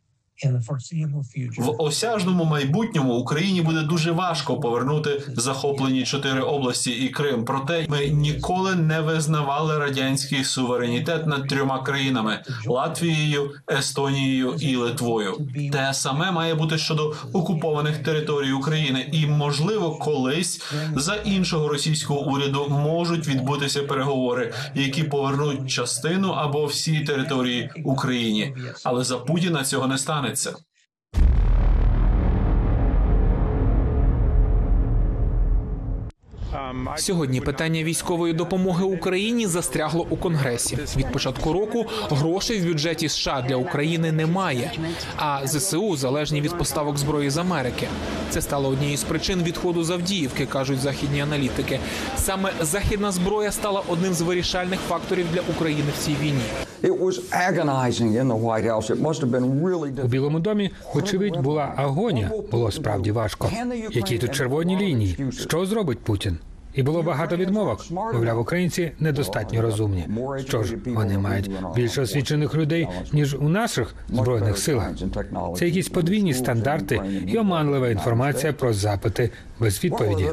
в 1.57 1.75
осяжному 1.81 2.45
майбутньому 2.45 3.13
Україні 3.13 3.61
буде 3.61 3.81
дуже 3.81 4.11
важко 4.11 4.59
повернути 4.59 5.21
захоплені 5.35 6.03
чотири 6.03 6.41
області 6.41 6.91
і 6.91 7.09
Крим. 7.09 7.45
Проте 7.45 7.85
ми 7.89 8.07
ніколи 8.07 8.75
не 8.75 9.01
визнавали 9.01 9.77
радянський 9.79 10.43
суверенітет 10.43 11.27
над 11.27 11.47
трьома 11.47 11.83
країнами 11.83 12.39
Латвією, 12.67 13.51
Естонією 13.71 14.55
і 14.59 14.75
Литвою. 14.75 15.47
Те 15.71 15.93
саме 15.93 16.31
має 16.31 16.55
бути 16.55 16.77
щодо 16.77 17.13
окупованих 17.33 17.97
територій 17.97 18.51
України, 18.51 19.09
і 19.11 19.25
можливо, 19.25 19.95
колись 19.95 20.61
за 20.95 21.15
іншого 21.15 21.67
російського 21.67 22.19
уряду 22.19 22.67
можуть 22.69 23.27
відбутися 23.27 23.83
переговори, 23.83 24.53
які 24.75 25.03
повернуть 25.03 25.69
частину 25.69 26.29
або 26.29 26.65
всі 26.65 26.99
території 26.99 27.69
Україні, 27.83 28.55
але 28.83 29.03
за 29.03 29.17
Путіна 29.17 29.63
цього 29.63 29.87
не 29.87 29.97
стане 29.97 30.26
wanted 30.27 30.37
so. 30.37 30.66
Сьогодні 36.95 37.41
питання 37.41 37.83
військової 37.83 38.33
допомоги 38.33 38.83
Україні 38.83 39.47
застрягло 39.47 40.07
у 40.09 40.17
конгресі. 40.17 40.77
Від 40.97 41.11
початку 41.11 41.53
року 41.53 41.85
грошей 42.09 42.59
в 42.59 42.67
бюджеті 42.67 43.09
США 43.09 43.45
для 43.47 43.55
України 43.55 44.11
немає. 44.11 44.71
А 45.17 45.47
ЗСУ 45.47 45.95
залежні 45.95 46.41
від 46.41 46.57
поставок 46.57 46.97
зброї 46.97 47.29
з 47.29 47.37
Америки. 47.37 47.87
Це 48.29 48.41
стало 48.41 48.69
однією 48.69 48.97
з 48.97 49.03
причин 49.03 49.43
відходу 49.43 49.83
з 49.83 49.89
Авдіївки, 49.89 50.45
кажуть 50.45 50.79
західні 50.79 51.21
аналітики. 51.21 51.79
Саме 52.17 52.51
західна 52.61 53.11
зброя 53.11 53.51
стала 53.51 53.81
одним 53.87 54.13
з 54.13 54.21
вирішальних 54.21 54.79
факторів 54.79 55.25
для 55.33 55.41
України 55.41 55.87
в 55.99 56.05
цій 56.05 56.15
війні. 56.21 56.41
У 60.03 60.07
Білому 60.07 60.39
домі, 60.39 60.71
очевидь, 60.95 61.37
була 61.37 61.73
агонія. 61.77 62.31
Було 62.51 62.71
справді 62.71 63.11
важко. 63.11 63.51
Які 63.91 64.17
тут 64.17 64.35
червоні 64.35 64.77
лінії? 64.77 65.31
Що 65.31 65.65
зробить 65.65 65.99
Путін? 65.99 66.37
І 66.73 66.83
було 66.83 67.03
багато 67.03 67.35
відмовок. 67.35 67.91
Мовляв, 67.91 68.39
українці 68.39 68.91
недостатньо 68.99 69.61
розумні. 69.61 70.07
Що 70.47 70.63
ж, 70.63 70.77
вони 70.85 71.17
мають 71.17 71.51
більше 71.75 72.01
освічених 72.01 72.55
людей 72.55 72.87
ніж 73.13 73.35
у 73.35 73.49
наших 73.49 73.95
збройних 74.09 74.57
силах. 74.57 74.89
Це 75.57 75.65
якісь 75.65 75.89
подвійні 75.89 76.33
стандарти 76.33 77.01
і 77.27 77.37
оманлива 77.37 77.89
інформація 77.89 78.53
про 78.53 78.73
запити 78.73 79.31
без 79.59 79.83
відповіді. 79.83 80.31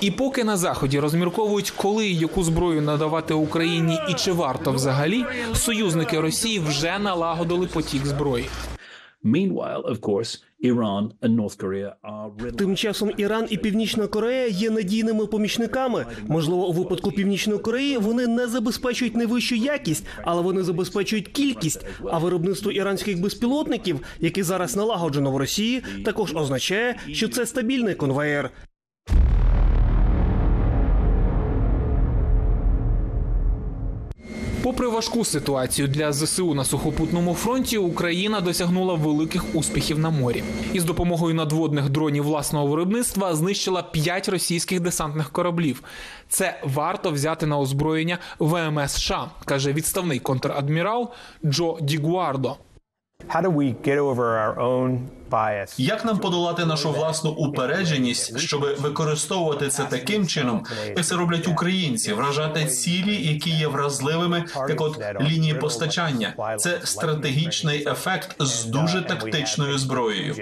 І 0.00 0.10
поки 0.10 0.44
на 0.44 0.56
заході 0.56 1.00
розмірковують, 1.00 1.70
коли 1.70 2.06
і 2.06 2.16
яку 2.16 2.42
зброю 2.44 2.82
надавати 2.82 3.34
Україні, 3.34 3.98
і 4.10 4.14
чи 4.14 4.32
варто 4.32 4.72
взагалі, 4.72 5.24
союзники 5.54 6.20
Росії 6.20 6.58
вже 6.58 6.98
налагодили 6.98 7.66
потік 7.66 8.06
зброї. 8.06 8.46
Тим 12.58 12.76
часом 12.76 13.10
Іран 13.16 13.46
і 13.50 13.56
Північна 13.56 14.06
Корея 14.06 14.46
є 14.46 14.70
надійними 14.70 15.26
помічниками. 15.26 16.06
Можливо, 16.26 16.68
у 16.68 16.72
випадку 16.72 17.10
Північної 17.12 17.60
Кореї 17.60 17.98
вони 17.98 18.26
не 18.26 18.46
забезпечують 18.46 19.16
найвищу 19.16 19.54
якість, 19.54 20.06
але 20.24 20.42
вони 20.42 20.62
забезпечують 20.62 21.28
кількість. 21.28 21.86
А 22.10 22.18
виробництво 22.18 22.72
іранських 22.72 23.20
безпілотників, 23.20 24.00
яке 24.20 24.42
зараз 24.42 24.76
налагоджено 24.76 25.30
в 25.30 25.36
Росії, 25.36 25.82
також 26.04 26.34
означає, 26.34 26.96
що 27.12 27.28
це 27.28 27.46
стабільний 27.46 27.94
конвеєр. 27.94 28.50
Попри 34.64 34.88
важку 34.88 35.24
ситуацію 35.24 35.88
для 35.88 36.12
ЗСУ 36.12 36.54
на 36.54 36.64
сухопутному 36.64 37.34
фронті, 37.34 37.78
Україна 37.78 38.40
досягнула 38.40 38.94
великих 38.94 39.54
успіхів 39.54 39.98
на 39.98 40.10
морі 40.10 40.42
і 40.72 40.80
з 40.80 40.84
допомогою 40.84 41.34
надводних 41.34 41.90
дронів 41.90 42.24
власного 42.24 42.66
виробництва 42.66 43.34
знищила 43.34 43.82
п'ять 43.82 44.28
російських 44.28 44.80
десантних 44.80 45.30
кораблів. 45.30 45.82
Це 46.28 46.60
варто 46.62 47.10
взяти 47.10 47.46
на 47.46 47.58
озброєння 47.58 48.18
ВМС 48.38 48.92
США, 48.92 49.30
каже 49.44 49.72
відставний 49.72 50.18
контрадмірал 50.18 51.10
Джо 51.44 51.78
Дігуардо. 51.80 52.56
Як 55.78 56.04
нам 56.04 56.18
подолати 56.18 56.64
нашу 56.64 56.90
власну 56.92 57.30
упередженість, 57.30 58.38
щоб 58.38 58.60
використовувати 58.78 59.68
це 59.68 59.84
таким 59.84 60.26
чином, 60.26 60.64
як 60.96 61.04
це 61.06 61.14
роблять 61.16 61.48
українці, 61.48 62.12
вражати 62.12 62.64
цілі, 62.66 63.32
які 63.32 63.50
є 63.50 63.66
вразливими, 63.68 64.44
як 64.68 64.80
от 64.80 65.00
лінії 65.20 65.54
постачання? 65.54 66.56
Це 66.58 66.80
стратегічний 66.84 67.88
ефект 67.88 68.36
з 68.38 68.64
дуже 68.64 69.02
тактичною 69.02 69.78
зброєю. 69.78 70.34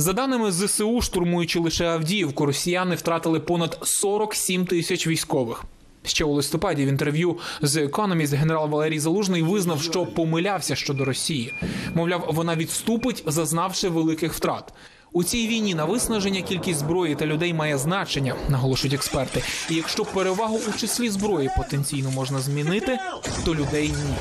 За 0.00 0.12
даними 0.12 0.52
ЗСУ, 0.52 1.00
штурмуючи 1.02 1.58
лише 1.58 1.86
Авдіївку, 1.86 2.46
росіяни 2.46 2.94
втратили 2.94 3.40
понад 3.40 3.78
47 3.82 4.66
тисяч 4.66 5.06
військових. 5.06 5.64
Ще 6.04 6.24
у 6.24 6.32
листопаді 6.32 6.84
в 6.84 6.88
інтерв'ю 6.88 7.38
з 7.62 7.76
Economist 7.76 8.36
генерал 8.36 8.68
Валерій 8.68 8.98
Залужний 8.98 9.42
визнав, 9.42 9.82
що 9.82 10.06
помилявся 10.06 10.76
щодо 10.76 11.04
Росії. 11.04 11.54
Мовляв, 11.94 12.30
вона 12.32 12.56
відступить, 12.56 13.22
зазнавши 13.26 13.88
великих 13.88 14.32
втрат. 14.32 14.72
У 15.12 15.24
цій 15.24 15.48
війні 15.48 15.74
на 15.74 15.84
виснаження 15.84 16.42
кількість 16.42 16.78
зброї 16.78 17.14
та 17.14 17.26
людей 17.26 17.54
має 17.54 17.78
значення, 17.78 18.34
наголошують 18.48 18.94
експерти. 18.94 19.42
І 19.70 19.74
якщо 19.74 20.04
перевагу 20.04 20.60
у 20.68 20.78
числі 20.78 21.10
зброї 21.10 21.50
потенційно 21.56 22.10
можна 22.10 22.38
змінити, 22.38 22.98
то 23.44 23.54
людей 23.54 23.88
ні. 23.88 24.14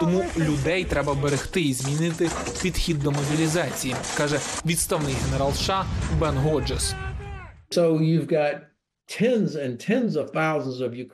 Тому 0.00 0.24
людей 0.38 0.84
треба 0.84 1.14
берегти 1.14 1.60
і 1.60 1.72
змінити 1.74 2.30
підхід 2.62 3.02
до 3.02 3.10
мобілізації, 3.10 3.94
каже 4.16 4.40
відставний 4.66 5.14
генерал 5.26 5.52
США 5.52 5.84
Бен 6.20 6.36
Годжес. 6.36 6.94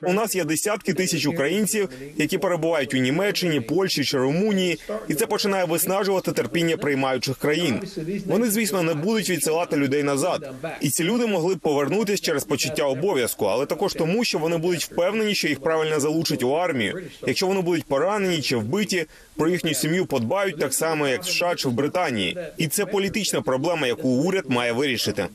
У 0.03 0.13
нас 0.13 0.37
є 0.37 0.45
десятки 0.45 0.95
тисяч 0.95 1.27
українців, 1.27 1.89
які 2.17 2.39
перебувають 2.39 2.95
у 2.95 2.97
Німеччині, 2.97 3.61
Польщі 3.61 4.05
чи 4.05 4.19
Румунії, 4.19 4.79
і 5.09 5.15
це 5.15 5.27
починає 5.27 5.65
виснажувати 5.65 6.33
терпіння 6.33 6.77
приймаючих 6.77 7.37
країн. 7.37 7.81
Вони, 8.27 8.51
звісно, 8.51 8.83
не 8.83 8.95
будуть 8.95 9.31
відсилати 9.31 9.77
людей 9.77 10.03
назад, 10.03 10.55
і 10.81 10.91
ці 10.91 11.05
люди 11.05 11.27
могли 11.27 11.55
б 11.55 11.59
повернутися 11.59 12.23
через 12.23 12.45
почуття 12.45 12.85
обов'язку, 12.85 13.45
але 13.45 13.67
також 13.67 13.93
тому, 13.93 14.25
що 14.25 14.39
вони 14.39 14.57
будуть 14.57 14.85
впевнені, 14.85 15.35
що 15.35 15.49
їх 15.49 15.61
правильно 15.61 16.01
залучать 16.01 16.43
у 16.43 16.51
армію. 16.51 17.03
Якщо 17.27 17.47
вони 17.47 17.61
будуть 17.61 17.85
поранені 17.85 18.43
чи 18.43 18.57
вбиті, 18.57 19.07
про 19.37 19.49
їхню 19.49 19.75
сім'ю 19.75 20.07
подбають 20.07 20.59
так 20.59 20.75
само, 20.75 21.09
як 21.09 21.23
в 21.23 21.27
США 21.27 21.55
чи 21.55 21.69
в 21.69 21.73
Британії, 21.73 22.39
і 22.57 22.69
це 22.69 22.87
політична 22.87 23.43
проблема, 23.43 23.87
яку 23.87 24.09
уряд 24.09 24.45
має 24.49 24.73
вирішити. 24.73 25.27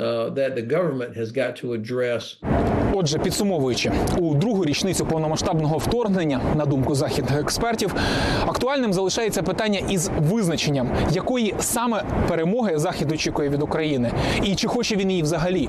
uh, 0.00 0.30
that 0.30 0.54
the 0.54 0.62
government 0.62 1.16
has 1.16 1.30
got 1.30 1.56
to 1.56 1.74
address. 1.74 2.36
Отже, 2.94 3.18
підсумовуючи 3.18 3.92
у 4.18 4.34
другу 4.34 4.64
річницю 4.64 5.06
повномасштабного 5.06 5.78
вторгнення, 5.78 6.40
на 6.56 6.66
думку 6.66 6.94
західних 6.94 7.40
експертів, 7.40 7.94
актуальним 8.46 8.92
залишається 8.92 9.42
питання 9.42 9.80
із 9.88 10.10
визначенням, 10.30 10.88
якої 11.12 11.54
саме 11.58 12.04
перемоги 12.28 12.78
захід 12.78 13.12
очікує 13.12 13.48
від 13.48 13.62
України, 13.62 14.10
і 14.42 14.54
чи 14.54 14.68
хоче 14.68 14.96
він 14.96 15.10
її 15.10 15.22
взагалі. 15.22 15.68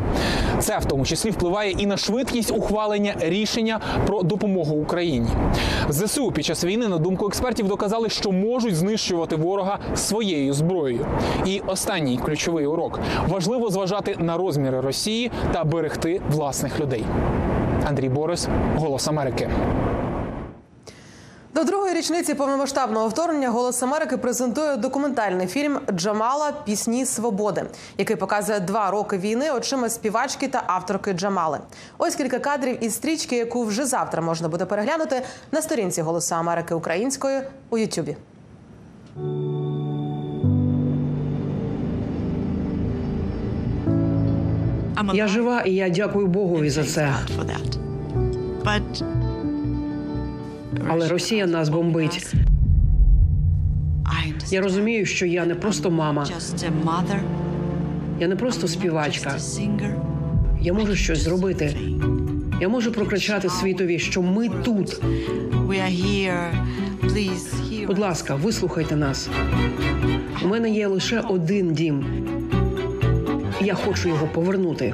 Це 0.60 0.78
в 0.78 0.86
тому 0.86 1.06
числі 1.06 1.30
впливає 1.30 1.72
і 1.72 1.86
на 1.86 1.98
швидкість 1.98 2.52
ухвалення 2.52 3.16
рішення 3.20 3.80
про 4.08 4.24
допомогу 4.24 4.76
Україні. 4.76 5.28
Зсу 5.90 6.32
під 6.32 6.46
час 6.46 6.66
війни, 6.66 6.88
на 6.88 6.98
думку 6.98 7.28
експертів, 7.28 7.68
доказали, 7.68 8.10
що 8.10 8.32
можуть 8.32 8.76
знищувати 8.76 9.36
ворога 9.36 9.80
своєю 9.96 10.54
зброєю. 10.54 11.06
І 11.46 11.62
останній 11.68 12.18
ключовий 12.18 12.66
урок 12.66 13.00
важливо 13.28 13.70
зважати 13.70 14.16
на 14.20 14.38
розміри 14.38 14.82
Росії 14.82 15.32
та 15.54 15.64
берегти 15.64 16.22
власних 16.30 16.80
людей. 16.80 17.04
Андрій 17.88 18.10
Борис, 18.10 18.48
Голос 18.76 19.08
Америки. 19.08 19.50
До 21.54 21.64
другої 21.64 21.94
річниці 21.94 22.34
повномасштабного 22.34 23.08
вторгнення 23.08 23.50
Голос 23.50 23.84
Америки 23.84 24.18
презентує 24.18 24.76
документальний 24.76 25.48
фільм 25.48 25.80
Джамала 25.92 26.52
Пісні 26.66 27.06
свободи, 27.06 27.66
який 27.98 28.16
показує 28.16 28.60
два 28.60 28.92
роки 28.92 29.18
війни 29.18 29.52
очима 29.52 29.90
співачки 29.90 30.48
та 30.48 30.64
авторки 30.68 31.14
Джамали. 31.14 31.60
Ось 31.98 32.16
кілька 32.16 32.40
кадрів 32.40 32.84
із 32.84 32.96
стрічки, 32.96 33.36
яку 33.36 33.64
вже 33.64 33.86
завтра 33.86 34.22
можна 34.22 34.50
буде 34.50 34.66
переглянути 34.66 35.22
на 35.52 35.62
сторінці 35.62 36.02
Голосу 36.02 36.36
Америки 36.36 36.74
українською 36.74 37.42
у 37.70 37.78
Ютубі. 37.78 38.18
Я 45.14 45.28
жива, 45.28 45.62
і 45.62 45.72
я 45.74 45.90
дякую 45.90 46.28
Богові 46.28 46.70
за 46.70 46.84
це. 46.84 47.14
Але 50.90 51.08
Росія 51.08 51.48
нас 51.48 51.70
бомбить. 51.70 52.34
Я 54.52 54.62
розумію, 54.62 55.06
що 55.06 55.26
я 55.26 55.46
не 55.46 55.56
просто 55.56 55.92
мама. 55.92 56.28
Я 58.20 58.28
не 58.28 58.36
просто 58.36 58.68
співачка. 58.68 59.38
Я 60.62 60.74
можу 60.74 60.96
щось 60.96 61.20
зробити. 61.24 61.78
Я 62.62 62.70
можу 62.70 62.92
прокричати 62.92 63.50
світові, 63.50 64.00
що 64.00 64.22
ми 64.22 64.50
тут. 64.50 65.02
Будь 67.88 68.00
ласка, 68.00 68.36
вислухайте 68.36 68.96
нас. 68.96 69.30
У 70.44 70.48
мене 70.48 70.70
є 70.70 70.88
лише 70.88 71.20
один 71.20 71.74
дім. 71.74 72.06
Я 73.64 73.76
хочу 73.76 74.10
його 74.10 74.28
повернути. 74.28 74.94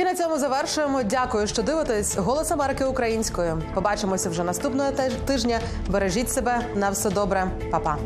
І 0.00 0.04
на 0.04 0.14
цьому 0.14 0.38
завершуємо. 0.38 1.02
Дякую, 1.02 1.46
що 1.46 1.62
дивитесь. 1.62 2.16
Голос 2.16 2.50
Америки 2.50 2.84
українською. 2.84 3.62
Побачимося 3.74 4.30
вже 4.30 4.44
наступного 4.44 4.92
тижня. 5.26 5.60
Бережіть 5.88 6.30
себе 6.30 6.60
на 6.74 6.90
все 6.90 7.10
добре, 7.10 7.50
Па-па. 7.70 7.96